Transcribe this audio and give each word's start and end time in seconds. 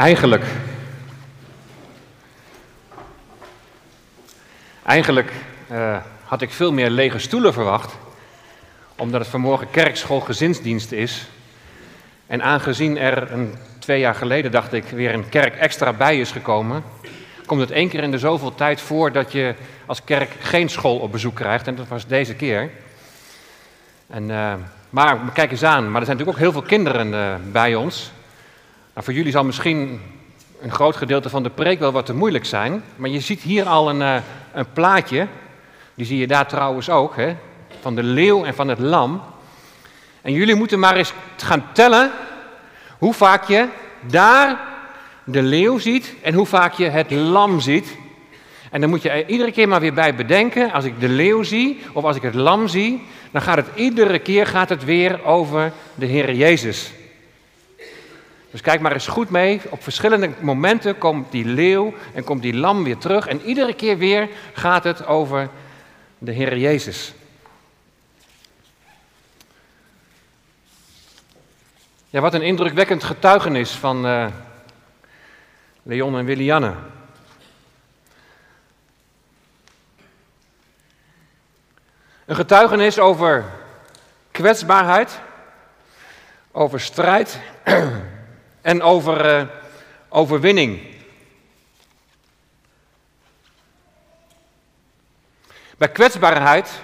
Eigenlijk. 0.00 0.44
Eigenlijk 4.82 5.32
uh, 5.72 5.96
had 6.24 6.42
ik 6.42 6.50
veel 6.50 6.72
meer 6.72 6.90
lege 6.90 7.18
stoelen 7.18 7.52
verwacht, 7.52 7.96
omdat 8.96 9.20
het 9.20 9.30
vanmorgen 9.30 9.70
kerkschool 9.70 10.20
gezinsdienst 10.20 10.92
is. 10.92 11.26
En 12.26 12.42
aangezien 12.42 12.98
er 12.98 13.32
een, 13.32 13.54
twee 13.78 14.00
jaar 14.00 14.14
geleden, 14.14 14.50
dacht 14.50 14.72
ik, 14.72 14.84
weer 14.84 15.14
een 15.14 15.28
kerk 15.28 15.54
extra 15.54 15.92
bij 15.92 16.20
is 16.20 16.30
gekomen, 16.30 16.82
komt 17.46 17.60
het 17.60 17.70
één 17.70 17.88
keer 17.88 18.02
in 18.02 18.10
de 18.10 18.18
zoveel 18.18 18.54
tijd 18.54 18.80
voor 18.80 19.12
dat 19.12 19.32
je 19.32 19.54
als 19.86 20.04
kerk 20.04 20.30
geen 20.38 20.68
school 20.68 20.98
op 20.98 21.12
bezoek 21.12 21.34
krijgt. 21.34 21.66
En 21.66 21.74
dat 21.74 21.88
was 21.88 22.06
deze 22.06 22.34
keer. 22.34 22.70
En, 24.06 24.28
uh, 24.28 24.54
maar 24.90 25.18
kijk 25.32 25.50
eens 25.50 25.64
aan, 25.64 25.90
maar 25.90 26.00
er 26.00 26.06
zijn 26.06 26.16
natuurlijk 26.16 26.38
ook 26.38 26.44
heel 26.44 26.52
veel 26.52 26.68
kinderen 26.68 27.12
uh, 27.12 27.52
bij 27.52 27.74
ons. 27.74 28.10
Nou, 29.00 29.12
voor 29.12 29.20
jullie 29.20 29.38
zal 29.38 29.44
misschien 29.44 30.00
een 30.60 30.70
groot 30.70 30.96
gedeelte 30.96 31.28
van 31.28 31.42
de 31.42 31.50
preek 31.50 31.78
wel 31.78 31.92
wat 31.92 32.06
te 32.06 32.14
moeilijk 32.14 32.44
zijn. 32.44 32.82
Maar 32.96 33.10
je 33.10 33.20
ziet 33.20 33.40
hier 33.40 33.66
al 33.66 33.90
een, 33.90 34.00
uh, 34.00 34.16
een 34.52 34.72
plaatje. 34.72 35.26
Die 35.94 36.06
zie 36.06 36.18
je 36.18 36.26
daar 36.26 36.46
trouwens 36.46 36.90
ook. 36.90 37.16
Hè, 37.16 37.36
van 37.80 37.94
de 37.94 38.02
leeuw 38.02 38.44
en 38.44 38.54
van 38.54 38.68
het 38.68 38.78
lam. 38.78 39.22
En 40.22 40.32
jullie 40.32 40.54
moeten 40.54 40.78
maar 40.78 40.96
eens 40.96 41.12
gaan 41.36 41.64
tellen 41.72 42.10
hoe 42.98 43.12
vaak 43.14 43.44
je 43.44 43.68
daar 44.00 44.60
de 45.24 45.42
leeuw 45.42 45.78
ziet 45.78 46.14
en 46.22 46.34
hoe 46.34 46.46
vaak 46.46 46.72
je 46.72 46.88
het 46.88 47.10
lam 47.10 47.60
ziet. 47.60 47.96
En 48.70 48.80
dan 48.80 48.90
moet 48.90 49.02
je 49.02 49.10
er 49.10 49.28
iedere 49.28 49.52
keer 49.52 49.68
maar 49.68 49.80
weer 49.80 49.94
bij 49.94 50.14
bedenken, 50.14 50.72
als 50.72 50.84
ik 50.84 51.00
de 51.00 51.08
leeuw 51.08 51.42
zie 51.42 51.80
of 51.92 52.04
als 52.04 52.16
ik 52.16 52.22
het 52.22 52.34
lam 52.34 52.68
zie, 52.68 53.02
dan 53.30 53.42
gaat 53.42 53.56
het 53.56 53.68
iedere 53.74 54.18
keer 54.18 54.46
gaat 54.46 54.68
het 54.68 54.84
weer 54.84 55.24
over 55.24 55.72
de 55.94 56.06
Heer 56.06 56.34
Jezus. 56.34 56.92
Dus 58.50 58.60
kijk 58.60 58.80
maar 58.80 58.92
eens 58.92 59.06
goed 59.06 59.30
mee. 59.30 59.60
Op 59.68 59.82
verschillende 59.82 60.30
momenten 60.40 60.98
komt 60.98 61.32
die 61.32 61.44
leeuw 61.44 61.94
en 62.14 62.24
komt 62.24 62.42
die 62.42 62.54
lam 62.54 62.84
weer 62.84 62.98
terug. 62.98 63.26
En 63.26 63.40
iedere 63.40 63.74
keer 63.74 63.98
weer 63.98 64.28
gaat 64.52 64.84
het 64.84 65.06
over 65.06 65.48
de 66.18 66.32
Heer 66.32 66.56
Jezus. 66.56 67.14
Ja, 72.08 72.20
wat 72.20 72.34
een 72.34 72.42
indrukwekkend 72.42 73.04
getuigenis 73.04 73.70
van 73.70 74.06
uh, 74.06 74.26
Leon 75.82 76.18
en 76.18 76.24
Willianne. 76.24 76.74
Een 82.24 82.36
getuigenis 82.36 82.98
over 82.98 83.44
kwetsbaarheid, 84.30 85.20
over 86.52 86.80
strijd 86.80 87.40
en 88.60 88.82
over 88.82 89.40
uh, 89.40 89.48
overwinning. 90.08 90.80
Bij 95.76 95.88
kwetsbaarheid 95.88 96.80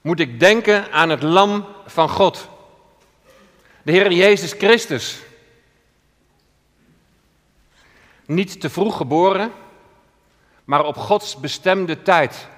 moet 0.00 0.20
ik 0.20 0.40
denken 0.40 0.92
aan 0.92 1.08
het 1.08 1.22
lam 1.22 1.66
van 1.86 2.08
God. 2.08 2.48
De 3.82 3.92
Heer 3.92 4.12
Jezus 4.12 4.52
Christus. 4.52 5.20
Niet 8.26 8.60
te 8.60 8.70
vroeg 8.70 8.96
geboren, 8.96 9.52
maar 10.64 10.84
op 10.84 10.96
Gods 10.96 11.40
bestemde 11.40 12.02
tijd. 12.02 12.48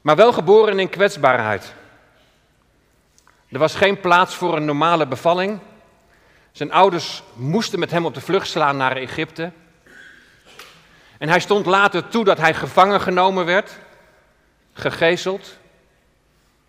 Maar 0.00 0.16
wel 0.16 0.32
geboren 0.32 0.78
in 0.78 0.88
kwetsbaarheid. 0.88 1.74
Er 3.48 3.58
was 3.58 3.74
geen 3.74 4.00
plaats 4.00 4.34
voor 4.34 4.56
een 4.56 4.64
normale 4.64 5.06
bevalling. 5.06 5.60
Zijn 6.54 6.72
ouders 6.72 7.22
moesten 7.32 7.78
met 7.78 7.90
hem 7.90 8.04
op 8.04 8.14
de 8.14 8.20
vlucht 8.20 8.48
slaan 8.48 8.76
naar 8.76 8.96
Egypte. 8.96 9.52
En 11.18 11.28
hij 11.28 11.40
stond 11.40 11.66
later 11.66 12.08
toe 12.08 12.24
dat 12.24 12.38
hij 12.38 12.54
gevangen 12.54 13.00
genomen 13.00 13.44
werd, 13.44 13.78
gegezeld, 14.72 15.58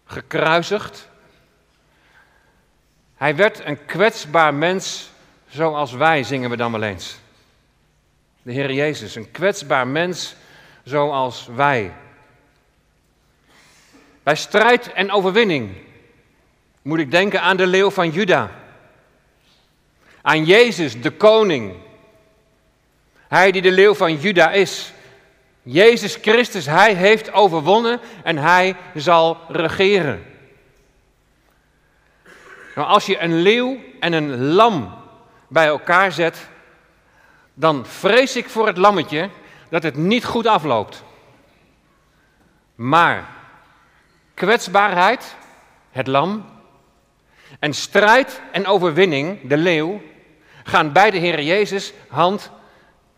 gekruisigd. 0.06 1.10
Hij 3.16 3.36
werd 3.36 3.66
een 3.66 3.86
kwetsbaar 3.86 4.54
mens 4.54 5.10
zoals 5.48 5.92
wij, 5.92 6.24
zingen 6.24 6.50
we 6.50 6.58
dan 6.58 6.72
wel 6.72 6.84
eens. 6.84 7.18
De 8.42 8.52
Heer 8.52 8.74
Jezus, 8.74 9.16
een 9.16 9.32
kwetsbaar 9.32 9.88
mens 9.88 10.36
zoals 10.84 11.48
wij. 11.56 11.94
Bij 14.24 14.36
strijd 14.36 14.94
en 14.94 15.12
overwinning 15.12 15.76
moet 16.82 17.00
ik 17.00 17.12
denken 17.12 17.42
aan 17.42 17.58
de 17.58 17.68
leeuw 17.68 17.92
van 17.92 18.10
Juda. 18.10 18.64
Aan 20.26 20.46
Jezus, 20.46 21.02
de 21.02 21.12
koning. 21.12 21.74
Hij 23.28 23.52
die 23.52 23.62
de 23.62 23.72
leeuw 23.72 23.96
van 23.96 24.16
Juda 24.16 24.52
is. 24.52 24.94
Jezus 25.62 26.16
Christus, 26.22 26.66
hij 26.66 26.94
heeft 26.94 27.32
overwonnen 27.32 28.00
en 28.24 28.38
hij 28.38 28.76
zal 28.96 29.38
regeren. 29.48 30.26
Nou, 32.76 32.88
als 32.88 33.06
je 33.06 33.20
een 33.20 33.42
leeuw 33.42 33.78
en 34.00 34.14
een 34.14 34.46
lam 34.46 34.98
bij 35.48 35.66
elkaar 35.66 36.12
zet, 36.12 36.48
dan 37.54 37.86
vrees 37.86 38.36
ik 38.36 38.50
voor 38.50 38.68
het 38.68 38.78
lammetje 38.78 39.30
dat 39.70 39.84
het 39.84 39.96
niet 39.96 40.26
goed 40.26 40.48
afloopt. 40.48 41.04
Maar 42.76 43.30
kwetsbaarheid, 44.34 45.36
het 45.92 46.08
lam, 46.08 46.46
en 47.60 47.74
strijd 47.74 48.42
en 48.52 48.68
overwinning, 48.68 49.48
de 49.48 49.58
leeuw, 49.58 50.02
gaan 50.68 50.92
bij 50.92 51.12
de 51.12 51.18
Heer 51.18 51.42
Jezus 51.42 51.94
hand 52.08 52.52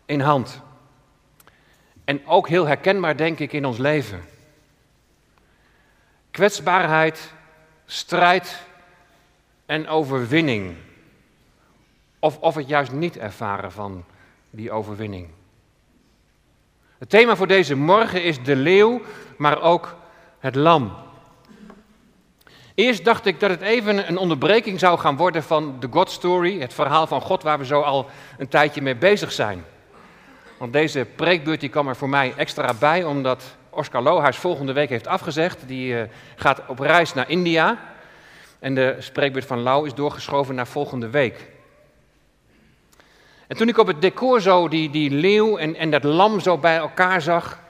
in 0.06 0.20
hand. 0.20 0.60
En 2.04 2.26
ook 2.26 2.48
heel 2.48 2.66
herkenbaar, 2.66 3.16
denk 3.16 3.38
ik, 3.38 3.52
in 3.52 3.64
ons 3.64 3.78
leven. 3.78 4.24
Kwetsbaarheid, 6.30 7.32
strijd 7.86 8.62
en 9.66 9.88
overwinning. 9.88 10.76
Of, 12.18 12.38
of 12.38 12.54
het 12.54 12.68
juist 12.68 12.92
niet 12.92 13.16
ervaren 13.16 13.72
van 13.72 14.04
die 14.50 14.70
overwinning. 14.70 15.28
Het 16.98 17.10
thema 17.10 17.36
voor 17.36 17.46
deze 17.46 17.74
morgen 17.74 18.22
is 18.22 18.42
de 18.42 18.56
leeuw, 18.56 19.00
maar 19.36 19.62
ook 19.62 19.96
het 20.38 20.54
lam. 20.54 20.96
Eerst 22.78 23.04
dacht 23.04 23.26
ik 23.26 23.40
dat 23.40 23.50
het 23.50 23.60
even 23.60 24.08
een 24.08 24.18
onderbreking 24.18 24.78
zou 24.78 24.98
gaan 24.98 25.16
worden 25.16 25.42
van 25.42 25.76
de 25.80 25.88
God 25.90 26.10
Story, 26.10 26.60
het 26.60 26.74
verhaal 26.74 27.06
van 27.06 27.20
God 27.20 27.42
waar 27.42 27.58
we 27.58 27.64
zo 27.64 27.80
al 27.80 28.06
een 28.38 28.48
tijdje 28.48 28.82
mee 28.82 28.96
bezig 28.96 29.32
zijn. 29.32 29.64
Want 30.58 30.72
deze 30.72 31.06
preekbeurt 31.16 31.60
die 31.60 31.68
kwam 31.68 31.88
er 31.88 31.96
voor 31.96 32.08
mij 32.08 32.32
extra 32.36 32.74
bij, 32.74 33.04
omdat 33.04 33.44
Oscar 33.70 34.02
Lohuis 34.02 34.36
volgende 34.36 34.72
week 34.72 34.88
heeft 34.88 35.06
afgezegd. 35.06 35.58
Die 35.66 35.92
uh, 35.92 36.02
gaat 36.36 36.62
op 36.66 36.78
reis 36.78 37.14
naar 37.14 37.30
India. 37.30 37.78
En 38.58 38.74
de 38.74 38.96
spreekbeurt 38.98 39.46
van 39.46 39.60
Lau 39.60 39.86
is 39.86 39.94
doorgeschoven 39.94 40.54
naar 40.54 40.66
volgende 40.66 41.10
week. 41.10 41.46
En 43.46 43.56
toen 43.56 43.68
ik 43.68 43.78
op 43.78 43.86
het 43.86 44.00
decor 44.00 44.40
zo 44.40 44.68
die, 44.68 44.90
die 44.90 45.10
leeuw 45.10 45.56
en, 45.56 45.74
en 45.74 45.90
dat 45.90 46.04
lam 46.04 46.40
zo 46.40 46.58
bij 46.58 46.76
elkaar 46.76 47.22
zag, 47.22 47.60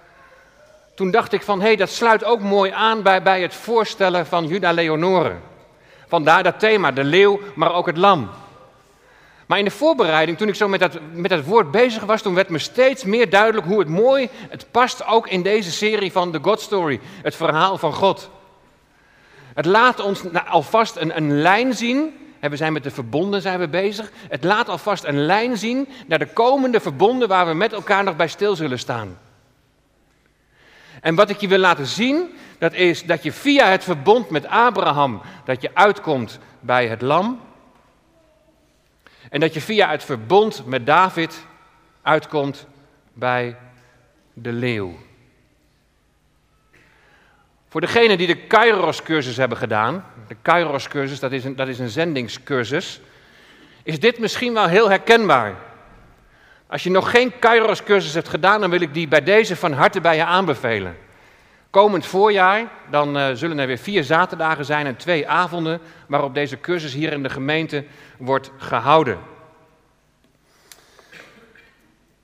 toen 0.99 1.11
dacht 1.11 1.33
ik 1.33 1.43
van, 1.43 1.61
hé, 1.61 1.67
hey, 1.67 1.77
dat 1.77 1.91
sluit 1.91 2.25
ook 2.25 2.41
mooi 2.41 2.71
aan 2.71 3.03
bij, 3.03 3.23
bij 3.23 3.43
het 3.43 3.55
voorstellen 3.55 4.27
van 4.27 4.47
Juda 4.47 4.73
Leonore. 4.73 5.33
Vandaar 6.09 6.43
dat 6.43 6.59
thema, 6.59 6.93
de 6.93 7.05
leeuw, 7.05 7.41
maar 7.55 7.75
ook 7.75 7.87
het 7.87 7.97
lam. 7.97 8.31
Maar 9.47 9.59
in 9.59 9.65
de 9.65 9.71
voorbereiding, 9.71 10.39
toen 10.39 10.49
ik 10.49 10.55
zo 10.55 10.69
met 10.69 10.81
dat, 10.81 10.99
met 11.13 11.31
dat 11.31 11.45
woord 11.45 11.71
bezig 11.71 12.05
was, 12.05 12.23
toen 12.23 12.35
werd 12.35 12.49
me 12.49 12.59
steeds 12.59 13.05
meer 13.05 13.31
duidelijk 13.31 13.67
hoe 13.67 13.79
het 13.79 13.89
mooi, 13.89 14.29
het 14.49 14.67
past 14.71 15.07
ook 15.07 15.29
in 15.29 15.43
deze 15.43 15.71
serie 15.71 16.13
van 16.13 16.31
The 16.33 16.39
God 16.43 16.61
Story, 16.61 17.01
het 17.23 17.35
verhaal 17.35 17.79
van 17.79 17.93
God. 17.93 18.31
Het 19.55 19.67
laat 19.67 20.01
ons 20.01 20.23
alvast 20.49 20.97
een, 20.97 21.17
een 21.17 21.41
lijn 21.41 21.75
zien. 21.75 22.17
We 22.41 22.57
zijn 22.57 22.73
met 22.73 22.83
de 22.83 22.91
verbonden 22.91 23.43
zijn 23.43 23.59
we 23.59 23.69
bezig. 23.69 24.11
Het 24.29 24.45
laat 24.45 24.69
alvast 24.69 25.05
een 25.05 25.27
lijn 25.27 25.57
zien 25.57 25.89
naar 26.07 26.19
de 26.19 26.33
komende 26.33 26.81
verbonden 26.81 27.29
waar 27.29 27.47
we 27.47 27.55
met 27.55 27.73
elkaar 27.73 28.05
nog 28.05 28.17
bij 28.17 28.29
stil 28.29 28.57
zullen 28.57 28.79
staan. 28.79 29.19
En 31.01 31.15
wat 31.15 31.31
ik 31.31 31.41
je 31.41 31.49
wil 31.49 31.59
laten 31.59 31.87
zien, 31.87 32.35
dat 32.59 32.75
is 32.75 33.05
dat 33.05 33.23
je 33.23 33.33
via 33.33 33.67
het 33.67 33.85
verbond 33.85 34.31
met 34.31 34.47
Abraham, 34.47 35.21
dat 35.45 35.63
je 35.63 35.71
uitkomt 35.75 36.39
bij 36.61 36.89
het 36.89 37.03
lam. 37.03 37.41
En 39.31 39.41
dat 39.41 39.55
je 39.55 39.61
via 39.61 39.91
het 39.91 40.05
verbond 40.05 40.67
met 40.67 40.87
David 40.87 41.47
uitkomt 42.03 42.67
bij 43.13 43.57
de 44.33 44.53
leeuw. 44.53 44.99
Voor 47.69 47.81
degenen 47.81 48.19
die 48.19 48.27
de 48.27 48.47
Kairos-cursus 48.47 49.37
hebben 49.37 49.59
gedaan, 49.59 50.05
de 50.29 50.37
Kairos-cursus, 50.43 51.21
dat, 51.21 51.33
is 51.33 51.45
een, 51.45 51.57
dat 51.57 51.69
is 51.69 51.79
een 51.79 51.89
zendingscursus, 51.89 53.01
is 53.83 54.01
dit 54.01 54.19
misschien 54.19 54.55
wel 54.55 54.67
heel 54.67 54.89
herkenbaar. 54.89 55.57
Als 56.69 56.83
je 56.83 56.91
nog 56.91 57.11
geen 57.11 57.39
Kairos-cursus 57.39 58.15
hebt 58.15 58.29
gedaan, 58.29 58.61
dan 58.61 58.71
wil 58.71 58.81
ik 58.81 58.95
die 58.95 59.09
bij 59.09 59.23
deze 59.23 59.57
van 59.57 59.73
harte 59.73 60.01
bij 60.01 60.17
je 60.17 60.25
aanbevelen. 60.25 60.97
Komend 61.71 62.07
voorjaar, 62.07 62.69
dan 62.91 63.17
uh, 63.17 63.29
zullen 63.33 63.59
er 63.59 63.67
weer 63.67 63.79
vier 63.79 64.05
zaterdagen 64.05 64.65
zijn 64.65 64.87
en 64.87 64.97
twee 64.97 65.29
avonden 65.29 65.81
waarop 66.07 66.35
deze 66.35 66.61
cursus 66.61 66.93
hier 66.93 67.13
in 67.13 67.23
de 67.23 67.31
gemeente 67.31 67.85
wordt 68.19 68.51
gehouden. 68.59 69.19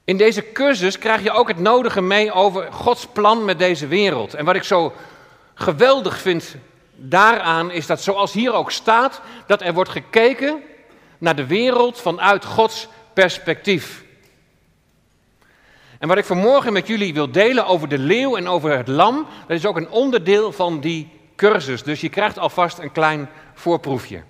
In 0.05 0.17
deze 0.17 0.53
cursus 0.53 0.99
krijg 0.99 1.23
je 1.23 1.33
ook 1.33 1.49
het 1.49 1.59
nodige 1.59 2.03
mee 2.03 2.33
over 2.33 2.73
Gods 2.73 3.07
plan 3.07 3.45
met 3.45 3.59
deze 3.59 3.87
wereld. 3.87 4.35
En 4.35 4.45
wat 4.45 4.55
ik 4.55 4.63
zo 4.63 4.93
geweldig 5.55 6.19
vind 6.19 6.57
daaraan 6.97 7.71
is 7.71 7.87
dat 7.87 8.03
zoals 8.03 8.33
hier 8.33 8.53
ook 8.53 8.71
staat, 8.71 9.21
dat 9.47 9.63
er 9.63 9.75
wordt 9.75 9.91
gekeken 9.91 10.63
naar 11.19 11.37
de 11.37 11.47
wereld 11.47 12.01
vanuit 12.01 12.45
Gods 12.45 12.89
perspectief. 13.13 14.05
En 15.99 16.09
wat 16.09 16.19
ik 16.19 16.25
vanmorgen 16.25 16.73
met 16.73 16.87
jullie 16.87 17.15
wil 17.15 17.31
delen 17.31 17.67
over 17.67 17.89
de 17.89 17.99
leeuw 17.99 18.37
en 18.37 18.49
over 18.49 18.77
het 18.77 18.89
lam, 18.89 19.27
dat 19.47 19.57
is 19.57 19.67
ook 19.67 19.77
een 19.77 19.91
onderdeel 19.91 20.53
van 20.53 20.81
die 20.81 21.11
cursus. 21.37 21.83
Dus 21.83 22.01
je 22.01 22.09
krijgt 22.09 22.39
alvast 22.39 22.79
een 22.79 22.93
klein 22.93 23.29
voorproefje. 23.55 24.23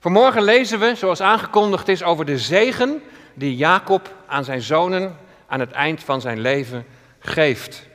Vanmorgen 0.00 0.42
lezen 0.42 0.78
we, 0.78 0.94
zoals 0.94 1.20
aangekondigd 1.20 1.88
is, 1.88 2.02
over 2.02 2.24
de 2.24 2.38
zegen 2.38 3.02
die 3.34 3.56
Jacob 3.56 4.14
aan 4.26 4.44
zijn 4.44 4.62
zonen 4.62 5.16
aan 5.46 5.60
het 5.60 5.70
eind 5.70 6.04
van 6.04 6.20
zijn 6.20 6.40
leven 6.40 6.86
geeft. 7.18 7.86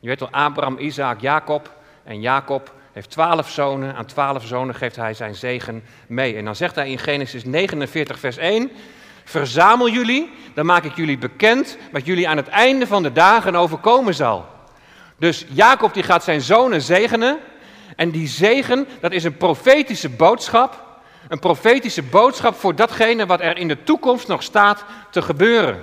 Je 0.00 0.08
weet 0.08 0.20
wel, 0.20 0.30
Abraham, 0.30 0.78
Isaac, 0.78 1.20
Jacob. 1.20 1.80
En 2.04 2.20
Jacob 2.20 2.74
heeft 2.92 3.10
twaalf 3.10 3.50
zonen. 3.50 3.94
Aan 3.94 4.06
twaalf 4.06 4.46
zonen 4.46 4.74
geeft 4.74 4.96
hij 4.96 5.14
zijn 5.14 5.34
zegen 5.34 5.84
mee. 6.06 6.36
En 6.36 6.44
dan 6.44 6.56
zegt 6.56 6.74
hij 6.74 6.90
in 6.90 6.98
Genesis 6.98 7.44
49, 7.44 8.18
vers 8.18 8.36
1: 8.36 8.70
Verzamel 9.24 9.88
jullie, 9.88 10.30
dan 10.54 10.66
maak 10.66 10.84
ik 10.84 10.96
jullie 10.96 11.18
bekend 11.18 11.76
wat 11.92 12.06
jullie 12.06 12.28
aan 12.28 12.36
het 12.36 12.48
einde 12.48 12.86
van 12.86 13.02
de 13.02 13.12
dagen 13.12 13.56
overkomen 13.56 14.14
zal. 14.14 14.46
Dus 15.18 15.44
Jacob 15.48 15.94
die 15.94 16.02
gaat 16.02 16.24
zijn 16.24 16.40
zonen 16.40 16.82
zegenen. 16.82 17.38
En 17.96 18.10
die 18.10 18.28
zegen, 18.28 18.88
dat 19.00 19.12
is 19.12 19.24
een 19.24 19.36
profetische 19.36 20.08
boodschap. 20.08 20.84
Een 21.28 21.38
profetische 21.38 22.02
boodschap 22.02 22.54
voor 22.54 22.74
datgene 22.74 23.26
wat 23.26 23.40
er 23.40 23.56
in 23.56 23.68
de 23.68 23.82
toekomst 23.82 24.28
nog 24.28 24.42
staat 24.42 24.84
te 25.10 25.22
gebeuren. 25.22 25.82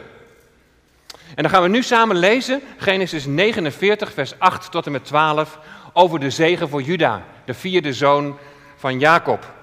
En 1.36 1.44
dan 1.44 1.50
gaan 1.50 1.62
we 1.62 1.68
nu 1.68 1.83
samen 1.83 2.15
lezen, 2.15 2.62
Genesis 2.77 3.25
49, 3.25 4.13
vers 4.13 4.39
8 4.39 4.71
tot 4.71 4.86
en 4.86 4.91
met 4.91 5.06
12, 5.06 5.59
over 5.94 6.19
de 6.19 6.30
zegen 6.30 6.69
voor 6.69 6.81
Juda, 6.81 7.24
de 7.45 7.53
vierde 7.53 7.94
zoon 7.94 8.38
van 8.75 9.00
Jacob. 9.00 9.53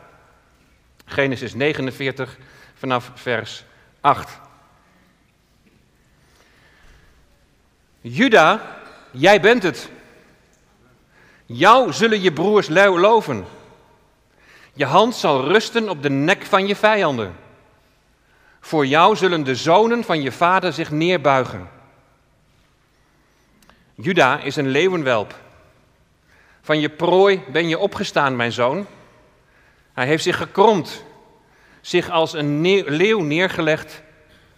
Genesis 1.04 1.54
49 1.54 2.36
vanaf 2.78 3.10
vers 3.14 3.64
8. 4.00 4.38
Juda, 8.00 8.78
jij 9.10 9.40
bent 9.40 9.62
het. 9.62 9.90
Jou 11.46 11.92
zullen 11.92 12.20
je 12.20 12.32
broers 12.32 12.68
loven. 12.68 13.46
Je 14.72 14.84
hand 14.84 15.14
zal 15.14 15.44
rusten 15.44 15.88
op 15.88 16.02
de 16.02 16.10
nek 16.10 16.44
van 16.44 16.66
je 16.66 16.76
vijanden. 16.76 17.36
Voor 18.60 18.86
jou 18.86 19.16
zullen 19.16 19.44
de 19.44 19.54
zonen 19.54 20.04
van 20.04 20.22
je 20.22 20.32
vader 20.32 20.72
zich 20.72 20.90
neerbuigen. 20.90 21.68
Juda 23.94 24.40
is 24.40 24.56
een 24.56 24.68
leeuwenwelp. 24.68 25.34
Van 26.62 26.80
je 26.80 26.88
prooi 26.88 27.42
ben 27.48 27.68
je 27.68 27.78
opgestaan, 27.78 28.36
mijn 28.36 28.52
zoon. 28.52 28.86
Hij 29.92 30.06
heeft 30.06 30.22
zich 30.22 30.36
gekromd, 30.36 31.04
zich 31.86 32.10
als 32.10 32.32
een 32.32 32.60
leeuw 32.86 33.20
neergelegd, 33.20 34.02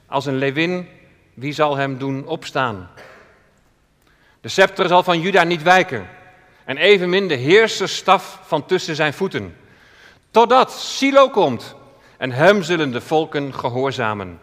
als 0.06 0.26
een 0.26 0.36
leeuwin. 0.36 0.88
Wie 1.34 1.52
zal 1.52 1.76
hem 1.76 1.98
doen 1.98 2.26
opstaan? 2.26 2.90
De 4.40 4.48
scepter 4.48 4.88
zal 4.88 5.02
van 5.02 5.20
Juda 5.20 5.42
niet 5.42 5.62
wijken, 5.62 6.08
en 6.64 6.76
evenmin 6.76 7.28
de 7.28 7.34
heerserstaf 7.34 8.40
van 8.42 8.66
tussen 8.66 8.94
zijn 8.94 9.14
voeten, 9.14 9.56
totdat 10.30 10.72
Silo 10.72 11.28
komt, 11.28 11.74
en 12.16 12.32
hem 12.32 12.62
zullen 12.62 12.90
de 12.90 13.00
volken 13.00 13.54
gehoorzamen. 13.54 14.40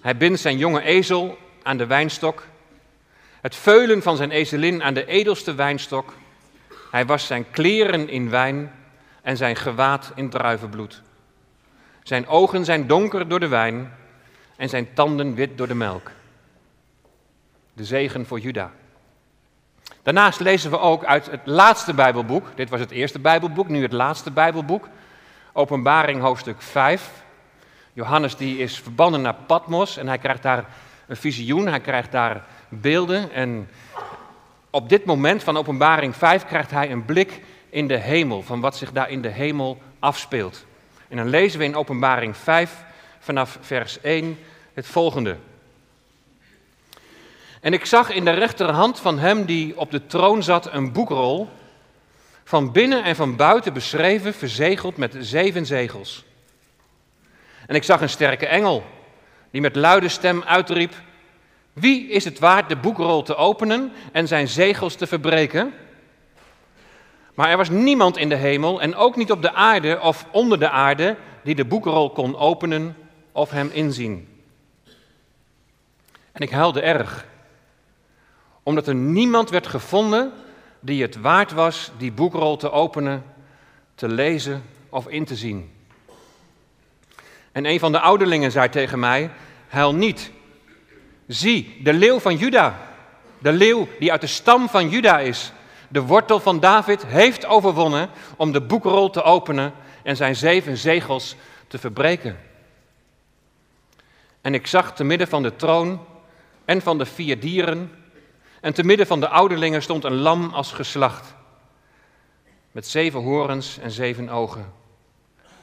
Hij 0.00 0.16
bindt 0.16 0.40
zijn 0.40 0.58
jonge 0.58 0.82
ezel 0.82 1.38
aan 1.62 1.76
de 1.76 1.86
wijnstok, 1.86 2.46
het 3.40 3.56
veulen 3.56 4.02
van 4.02 4.16
zijn 4.16 4.30
ezelin 4.30 4.82
aan 4.82 4.94
de 4.94 5.06
edelste 5.06 5.54
wijnstok. 5.54 6.12
Hij 6.90 7.06
was 7.06 7.26
zijn 7.26 7.50
kleren 7.50 8.08
in 8.08 8.30
wijn 8.30 8.72
en 9.22 9.36
zijn 9.36 9.56
gewaad 9.56 10.12
in 10.14 10.30
druivenbloed. 10.30 11.02
Zijn 12.02 12.26
ogen 12.26 12.64
zijn 12.64 12.86
donker 12.86 13.28
door 13.28 13.40
de 13.40 13.48
wijn 13.48 13.92
en 14.56 14.68
zijn 14.68 14.92
tanden 14.94 15.34
wit 15.34 15.58
door 15.58 15.68
de 15.68 15.74
melk. 15.74 16.10
De 17.72 17.84
zegen 17.84 18.26
voor 18.26 18.40
Juda. 18.40 18.70
Daarnaast 20.02 20.40
lezen 20.40 20.70
we 20.70 20.78
ook 20.78 21.04
uit 21.04 21.30
het 21.30 21.40
laatste 21.44 21.94
Bijbelboek. 21.94 22.46
Dit 22.54 22.70
was 22.70 22.80
het 22.80 22.90
eerste 22.90 23.18
Bijbelboek, 23.18 23.68
nu 23.68 23.82
het 23.82 23.92
laatste 23.92 24.30
Bijbelboek. 24.30 24.88
Openbaring 25.52 26.20
hoofdstuk 26.20 26.62
5. 26.62 27.22
Johannes 27.92 28.36
die 28.36 28.58
is 28.58 28.78
verbannen 28.78 29.22
naar 29.22 29.36
Patmos 29.46 29.96
en 29.96 30.08
hij 30.08 30.18
krijgt 30.18 30.42
daar 30.42 30.64
een 31.06 31.16
visioen, 31.16 31.66
hij 31.66 31.80
krijgt 31.80 32.12
daar 32.12 32.44
beelden. 32.68 33.32
En 33.32 33.68
op 34.70 34.88
dit 34.88 35.04
moment 35.04 35.42
van 35.42 35.56
Openbaring 35.56 36.16
5 36.16 36.44
krijgt 36.44 36.70
hij 36.70 36.90
een 36.90 37.04
blik 37.04 37.42
in 37.70 37.86
de 37.86 37.96
hemel, 37.96 38.42
van 38.42 38.60
wat 38.60 38.76
zich 38.76 38.92
daar 38.92 39.10
in 39.10 39.22
de 39.22 39.28
hemel 39.28 39.82
afspeelt. 39.98 40.64
En 41.12 41.18
dan 41.18 41.28
lezen 41.28 41.58
we 41.58 41.64
in 41.64 41.76
Openbaring 41.76 42.36
5 42.36 42.84
vanaf 43.18 43.58
vers 43.60 44.00
1 44.00 44.38
het 44.74 44.86
volgende. 44.86 45.36
En 47.60 47.72
ik 47.72 47.84
zag 47.84 48.10
in 48.10 48.24
de 48.24 48.30
rechterhand 48.30 49.00
van 49.00 49.18
hem 49.18 49.44
die 49.44 49.78
op 49.78 49.90
de 49.90 50.06
troon 50.06 50.42
zat 50.42 50.72
een 50.72 50.92
boekrol, 50.92 51.48
van 52.44 52.72
binnen 52.72 53.04
en 53.04 53.16
van 53.16 53.36
buiten 53.36 53.72
beschreven, 53.72 54.34
verzegeld 54.34 54.96
met 54.96 55.16
zeven 55.20 55.66
zegels. 55.66 56.24
En 57.66 57.74
ik 57.74 57.82
zag 57.84 58.00
een 58.00 58.08
sterke 58.08 58.46
engel, 58.46 58.84
die 59.50 59.60
met 59.60 59.76
luide 59.76 60.08
stem 60.08 60.42
uitriep: 60.42 60.94
Wie 61.72 62.08
is 62.08 62.24
het 62.24 62.38
waard 62.38 62.68
de 62.68 62.76
boekrol 62.76 63.22
te 63.22 63.36
openen 63.36 63.92
en 64.12 64.28
zijn 64.28 64.48
zegels 64.48 64.94
te 64.94 65.06
verbreken? 65.06 65.74
Maar 67.34 67.48
er 67.48 67.56
was 67.56 67.70
niemand 67.70 68.16
in 68.16 68.28
de 68.28 68.34
hemel 68.34 68.80
en 68.80 68.94
ook 68.94 69.16
niet 69.16 69.30
op 69.30 69.42
de 69.42 69.52
aarde 69.52 70.00
of 70.00 70.26
onder 70.30 70.58
de 70.58 70.70
aarde 70.70 71.16
die 71.42 71.54
de 71.54 71.64
boekrol 71.64 72.10
kon 72.10 72.36
openen 72.36 72.96
of 73.32 73.50
hem 73.50 73.70
inzien. 73.72 74.28
En 76.32 76.40
ik 76.40 76.50
huilde 76.50 76.80
erg, 76.80 77.26
omdat 78.62 78.86
er 78.86 78.94
niemand 78.94 79.50
werd 79.50 79.66
gevonden 79.66 80.32
die 80.80 81.02
het 81.02 81.20
waard 81.20 81.52
was 81.52 81.90
die 81.98 82.12
boekrol 82.12 82.56
te 82.56 82.70
openen, 82.70 83.24
te 83.94 84.08
lezen 84.08 84.62
of 84.88 85.08
in 85.08 85.24
te 85.24 85.36
zien. 85.36 85.70
En 87.52 87.66
een 87.66 87.78
van 87.78 87.92
de 87.92 88.00
ouderlingen 88.00 88.50
zei 88.50 88.68
tegen 88.68 88.98
mij: 88.98 89.30
Huil 89.68 89.94
niet. 89.94 90.30
Zie, 91.26 91.80
de 91.82 91.92
leeuw 91.92 92.18
van 92.18 92.36
Juda, 92.36 92.78
de 93.38 93.52
leeuw 93.52 93.88
die 93.98 94.10
uit 94.10 94.20
de 94.20 94.26
stam 94.26 94.68
van 94.68 94.88
Juda 94.88 95.18
is, 95.18 95.52
de 95.92 96.00
wortel 96.02 96.40
van 96.40 96.60
David, 96.60 97.06
heeft 97.06 97.46
overwonnen 97.46 98.10
om 98.36 98.52
de 98.52 98.60
boekrol 98.60 99.10
te 99.10 99.22
openen 99.22 99.72
en 100.02 100.16
zijn 100.16 100.36
zeven 100.36 100.76
zegels 100.76 101.36
te 101.68 101.78
verbreken. 101.78 102.38
En 104.40 104.54
ik 104.54 104.66
zag 104.66 104.94
te 104.94 105.04
midden 105.04 105.28
van 105.28 105.42
de 105.42 105.56
troon 105.56 106.06
en 106.64 106.82
van 106.82 106.98
de 106.98 107.06
vier 107.06 107.40
dieren 107.40 107.90
en 108.60 108.74
te 108.74 108.84
midden 108.84 109.06
van 109.06 109.20
de 109.20 109.28
ouderlingen 109.28 109.82
stond 109.82 110.04
een 110.04 110.16
lam 110.16 110.52
als 110.52 110.72
geslacht, 110.72 111.34
met 112.70 112.86
zeven 112.86 113.20
horens 113.20 113.78
en 113.78 113.90
zeven 113.90 114.28
ogen. 114.28 114.72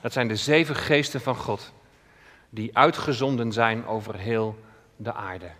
Dat 0.01 0.13
zijn 0.13 0.27
de 0.27 0.35
zeven 0.35 0.75
geesten 0.75 1.21
van 1.21 1.35
God, 1.35 1.71
die 2.49 2.77
uitgezonden 2.77 3.51
zijn 3.51 3.87
over 3.87 4.15
heel 4.15 4.59
de 4.95 5.13
aarde. 5.13 5.51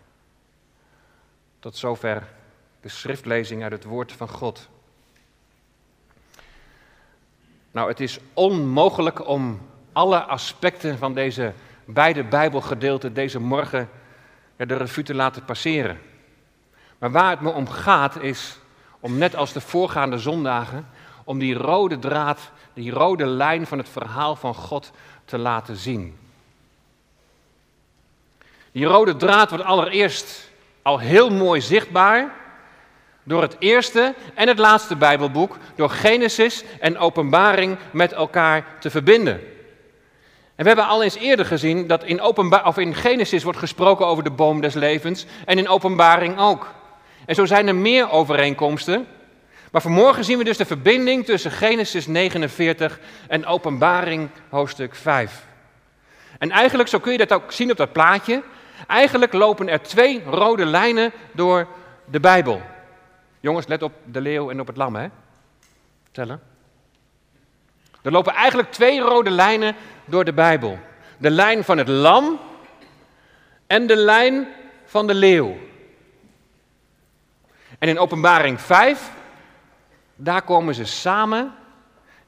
Tot 1.60 1.78
zover 1.78 2.28
de 2.82 2.90
schriftlezing 2.90 3.64
uit 3.64 3.72
het 3.72 3.84
woord 3.84 4.12
van 4.12 4.30
God. 4.30 4.68
Nou, 7.72 7.90
het 7.90 8.00
is 8.00 8.20
onmogelijk 8.34 9.28
om 9.28 9.62
alle 9.92 10.24
aspecten 10.24 10.98
van 10.98 11.14
deze 11.14 11.54
beide 11.86 12.24
Bijbelgedeelten 12.24 13.14
deze 13.14 13.40
morgen 13.40 13.90
de 14.56 14.76
revue 14.76 15.04
te 15.04 15.14
laten 15.14 15.46
passeren. 15.46 16.00
Maar 16.98 17.12
waar 17.12 17.30
het 17.30 17.42
me 17.42 17.50
om 17.50 17.68
gaat 17.68 18.22
is 18.22 18.60
om 19.00 19.18
net 19.18 19.36
als 19.36 19.54
de 19.54 19.62
voorgaande 19.62 20.18
zondagen, 20.18 20.88
om 21.24 21.40
die 21.40 21.54
rode 21.54 22.00
draad, 22.00 22.52
die 22.74 22.92
rode 22.92 23.26
lijn 23.26 23.68
van 23.68 23.78
het 23.78 23.90
verhaal 23.90 24.36
van 24.36 24.56
God 24.56 24.92
te 25.26 25.38
laten 25.38 25.76
zien. 25.76 26.18
Die 28.72 28.86
rode 28.86 29.16
draad 29.16 29.50
wordt 29.50 29.66
allereerst 29.66 30.52
al 30.82 31.00
heel 31.00 31.30
mooi 31.30 31.62
zichtbaar 31.62 32.39
door 33.24 33.42
het 33.42 33.56
eerste 33.60 34.14
en 34.34 34.48
het 34.48 34.60
laatste 34.60 34.96
Bijbelboek, 34.96 35.58
door 35.76 35.90
Genesis 35.90 36.64
en 36.80 36.98
Openbaring 36.98 37.78
met 37.92 38.14
elkaar 38.14 38.66
te 38.80 38.90
verbinden. 38.90 39.34
En 40.56 40.66
we 40.66 40.68
hebben 40.68 40.88
al 40.88 41.04
eens 41.04 41.16
eerder 41.16 41.46
gezien 41.46 41.88
dat 41.88 42.04
in, 42.04 42.24
of 42.66 42.78
in 42.78 42.96
Genesis 42.96 43.44
wordt 43.44 43.60
gesproken 43.60 44.06
over 44.06 44.24
de 44.24 44.32
boom 44.32 44.62
des 44.62 44.74
levens 44.74 45.26
en 45.46 45.58
in 45.58 45.70
Openbaring 45.70 46.40
ook. 46.40 46.74
En 47.26 47.36
zo 47.36 47.46
zijn 47.46 47.68
er 47.68 47.76
meer 47.76 48.12
overeenkomsten. 48.12 49.08
Maar 49.72 49.82
vanmorgen 49.82 50.24
zien 50.24 50.38
we 50.38 50.44
dus 50.44 50.58
de 50.58 50.66
verbinding 50.66 51.26
tussen 51.26 51.52
Genesis 51.52 52.08
49 52.08 53.00
en 53.28 53.46
Openbaring 53.46 54.30
hoofdstuk 54.50 54.96
5. 54.96 55.46
En 56.38 56.52
eigenlijk, 56.52 56.90
zo 56.90 57.00
kun 57.00 57.12
je 57.12 57.18
dat 57.18 57.34
ook 57.34 57.52
zien 57.52 57.72
op 57.72 57.78
dat 57.78 57.92
plaatje, 57.92 58.44
eigenlijk 58.88 59.34
lopen 59.34 59.70
er 59.70 59.82
twee 59.82 60.24
rode 60.26 60.66
lijnen 60.66 61.12
door 61.32 61.68
de 62.06 62.20
Bijbel. 62.20 62.62
Jongens, 63.40 63.68
let 63.68 63.84
op 63.84 63.94
de 64.06 64.22
leeuw 64.22 64.50
en 64.50 64.60
op 64.60 64.68
het 64.68 64.78
lam, 64.78 64.96
hè? 64.96 65.08
Tellen. 66.12 66.42
Er 68.02 68.12
lopen 68.12 68.34
eigenlijk 68.34 68.72
twee 68.72 69.00
rode 69.00 69.30
lijnen 69.30 69.76
door 70.06 70.26
de 70.26 70.34
Bijbel. 70.34 70.80
De 71.18 71.30
lijn 71.30 71.64
van 71.64 71.78
het 71.78 71.88
lam 71.88 72.40
en 73.68 73.88
de 73.88 73.96
lijn 73.96 74.48
van 74.86 75.08
de 75.08 75.14
leeuw. 75.14 75.58
En 77.80 77.90
in 77.90 78.00
Openbaring 78.00 78.62
5, 78.62 79.12
daar 80.16 80.42
komen 80.42 80.76
ze 80.76 80.86
samen 80.86 81.54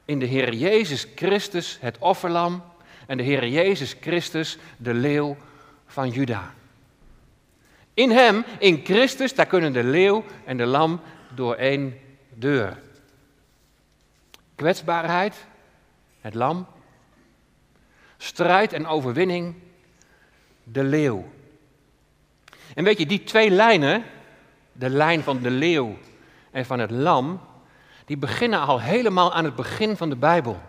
in 0.04 0.18
de 0.18 0.26
Heer 0.26 0.54
Jezus 0.54 1.06
Christus, 1.14 1.78
het 1.80 1.98
offerlam, 1.98 2.64
en 3.06 3.16
de 3.16 3.22
Heer 3.22 3.48
Jezus 3.48 3.96
Christus, 4.00 4.58
de 4.76 4.94
leeuw 4.94 5.36
van 5.86 6.10
Juda. 6.10 6.54
In 7.94 8.10
Hem, 8.10 8.44
in 8.58 8.80
Christus, 8.84 9.34
daar 9.34 9.46
kunnen 9.46 9.72
de 9.72 9.84
leeuw 9.84 10.24
en 10.44 10.56
de 10.56 10.66
lam 10.66 11.00
door 11.34 11.54
één 11.54 11.98
deur. 12.34 12.80
Kwetsbaarheid, 14.54 15.46
het 16.20 16.34
lam. 16.34 16.66
Strijd 18.16 18.72
en 18.72 18.86
overwinning, 18.86 19.54
de 20.64 20.84
leeuw. 20.84 21.32
En 22.74 22.84
weet 22.84 22.98
je, 22.98 23.06
die 23.06 23.24
twee 23.24 23.50
lijnen, 23.50 24.04
de 24.72 24.88
lijn 24.88 25.22
van 25.22 25.40
de 25.40 25.50
leeuw 25.50 25.98
en 26.50 26.66
van 26.66 26.78
het 26.78 26.90
lam, 26.90 27.40
die 28.04 28.16
beginnen 28.16 28.60
al 28.60 28.80
helemaal 28.80 29.32
aan 29.32 29.44
het 29.44 29.54
begin 29.54 29.96
van 29.96 30.08
de 30.08 30.16
Bijbel. 30.16 30.60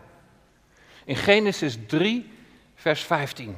In 1.05 1.15
Genesis 1.15 1.77
3, 1.87 2.31
vers 2.75 3.01
15. 3.01 3.55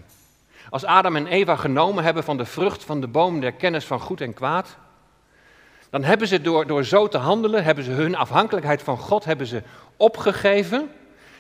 Als 0.70 0.86
Adam 0.86 1.16
en 1.16 1.28
Eva 1.28 1.56
genomen 1.56 2.04
hebben 2.04 2.24
van 2.24 2.38
de 2.38 2.46
vrucht 2.46 2.84
van 2.84 3.02
de 3.02 3.08
boom 3.08 3.40
der 3.40 3.52
kennis 3.52 3.86
van 3.86 4.00
goed 4.00 4.22
en 4.22 4.34
kwaad, 4.34 4.78
dan 5.90 6.04
hebben 6.04 6.28
ze 6.28 6.42
door, 6.42 6.68
door 6.68 6.84
zo 6.84 7.08
te 7.08 7.18
handelen, 7.18 7.64
hebben 7.64 7.84
ze 7.84 7.92
hun 7.92 8.16
afhankelijkheid 8.16 8.82
van 8.82 8.98
God 8.98 9.26
hebben 9.26 9.48
ze 9.48 9.64
opgegeven 9.98 10.90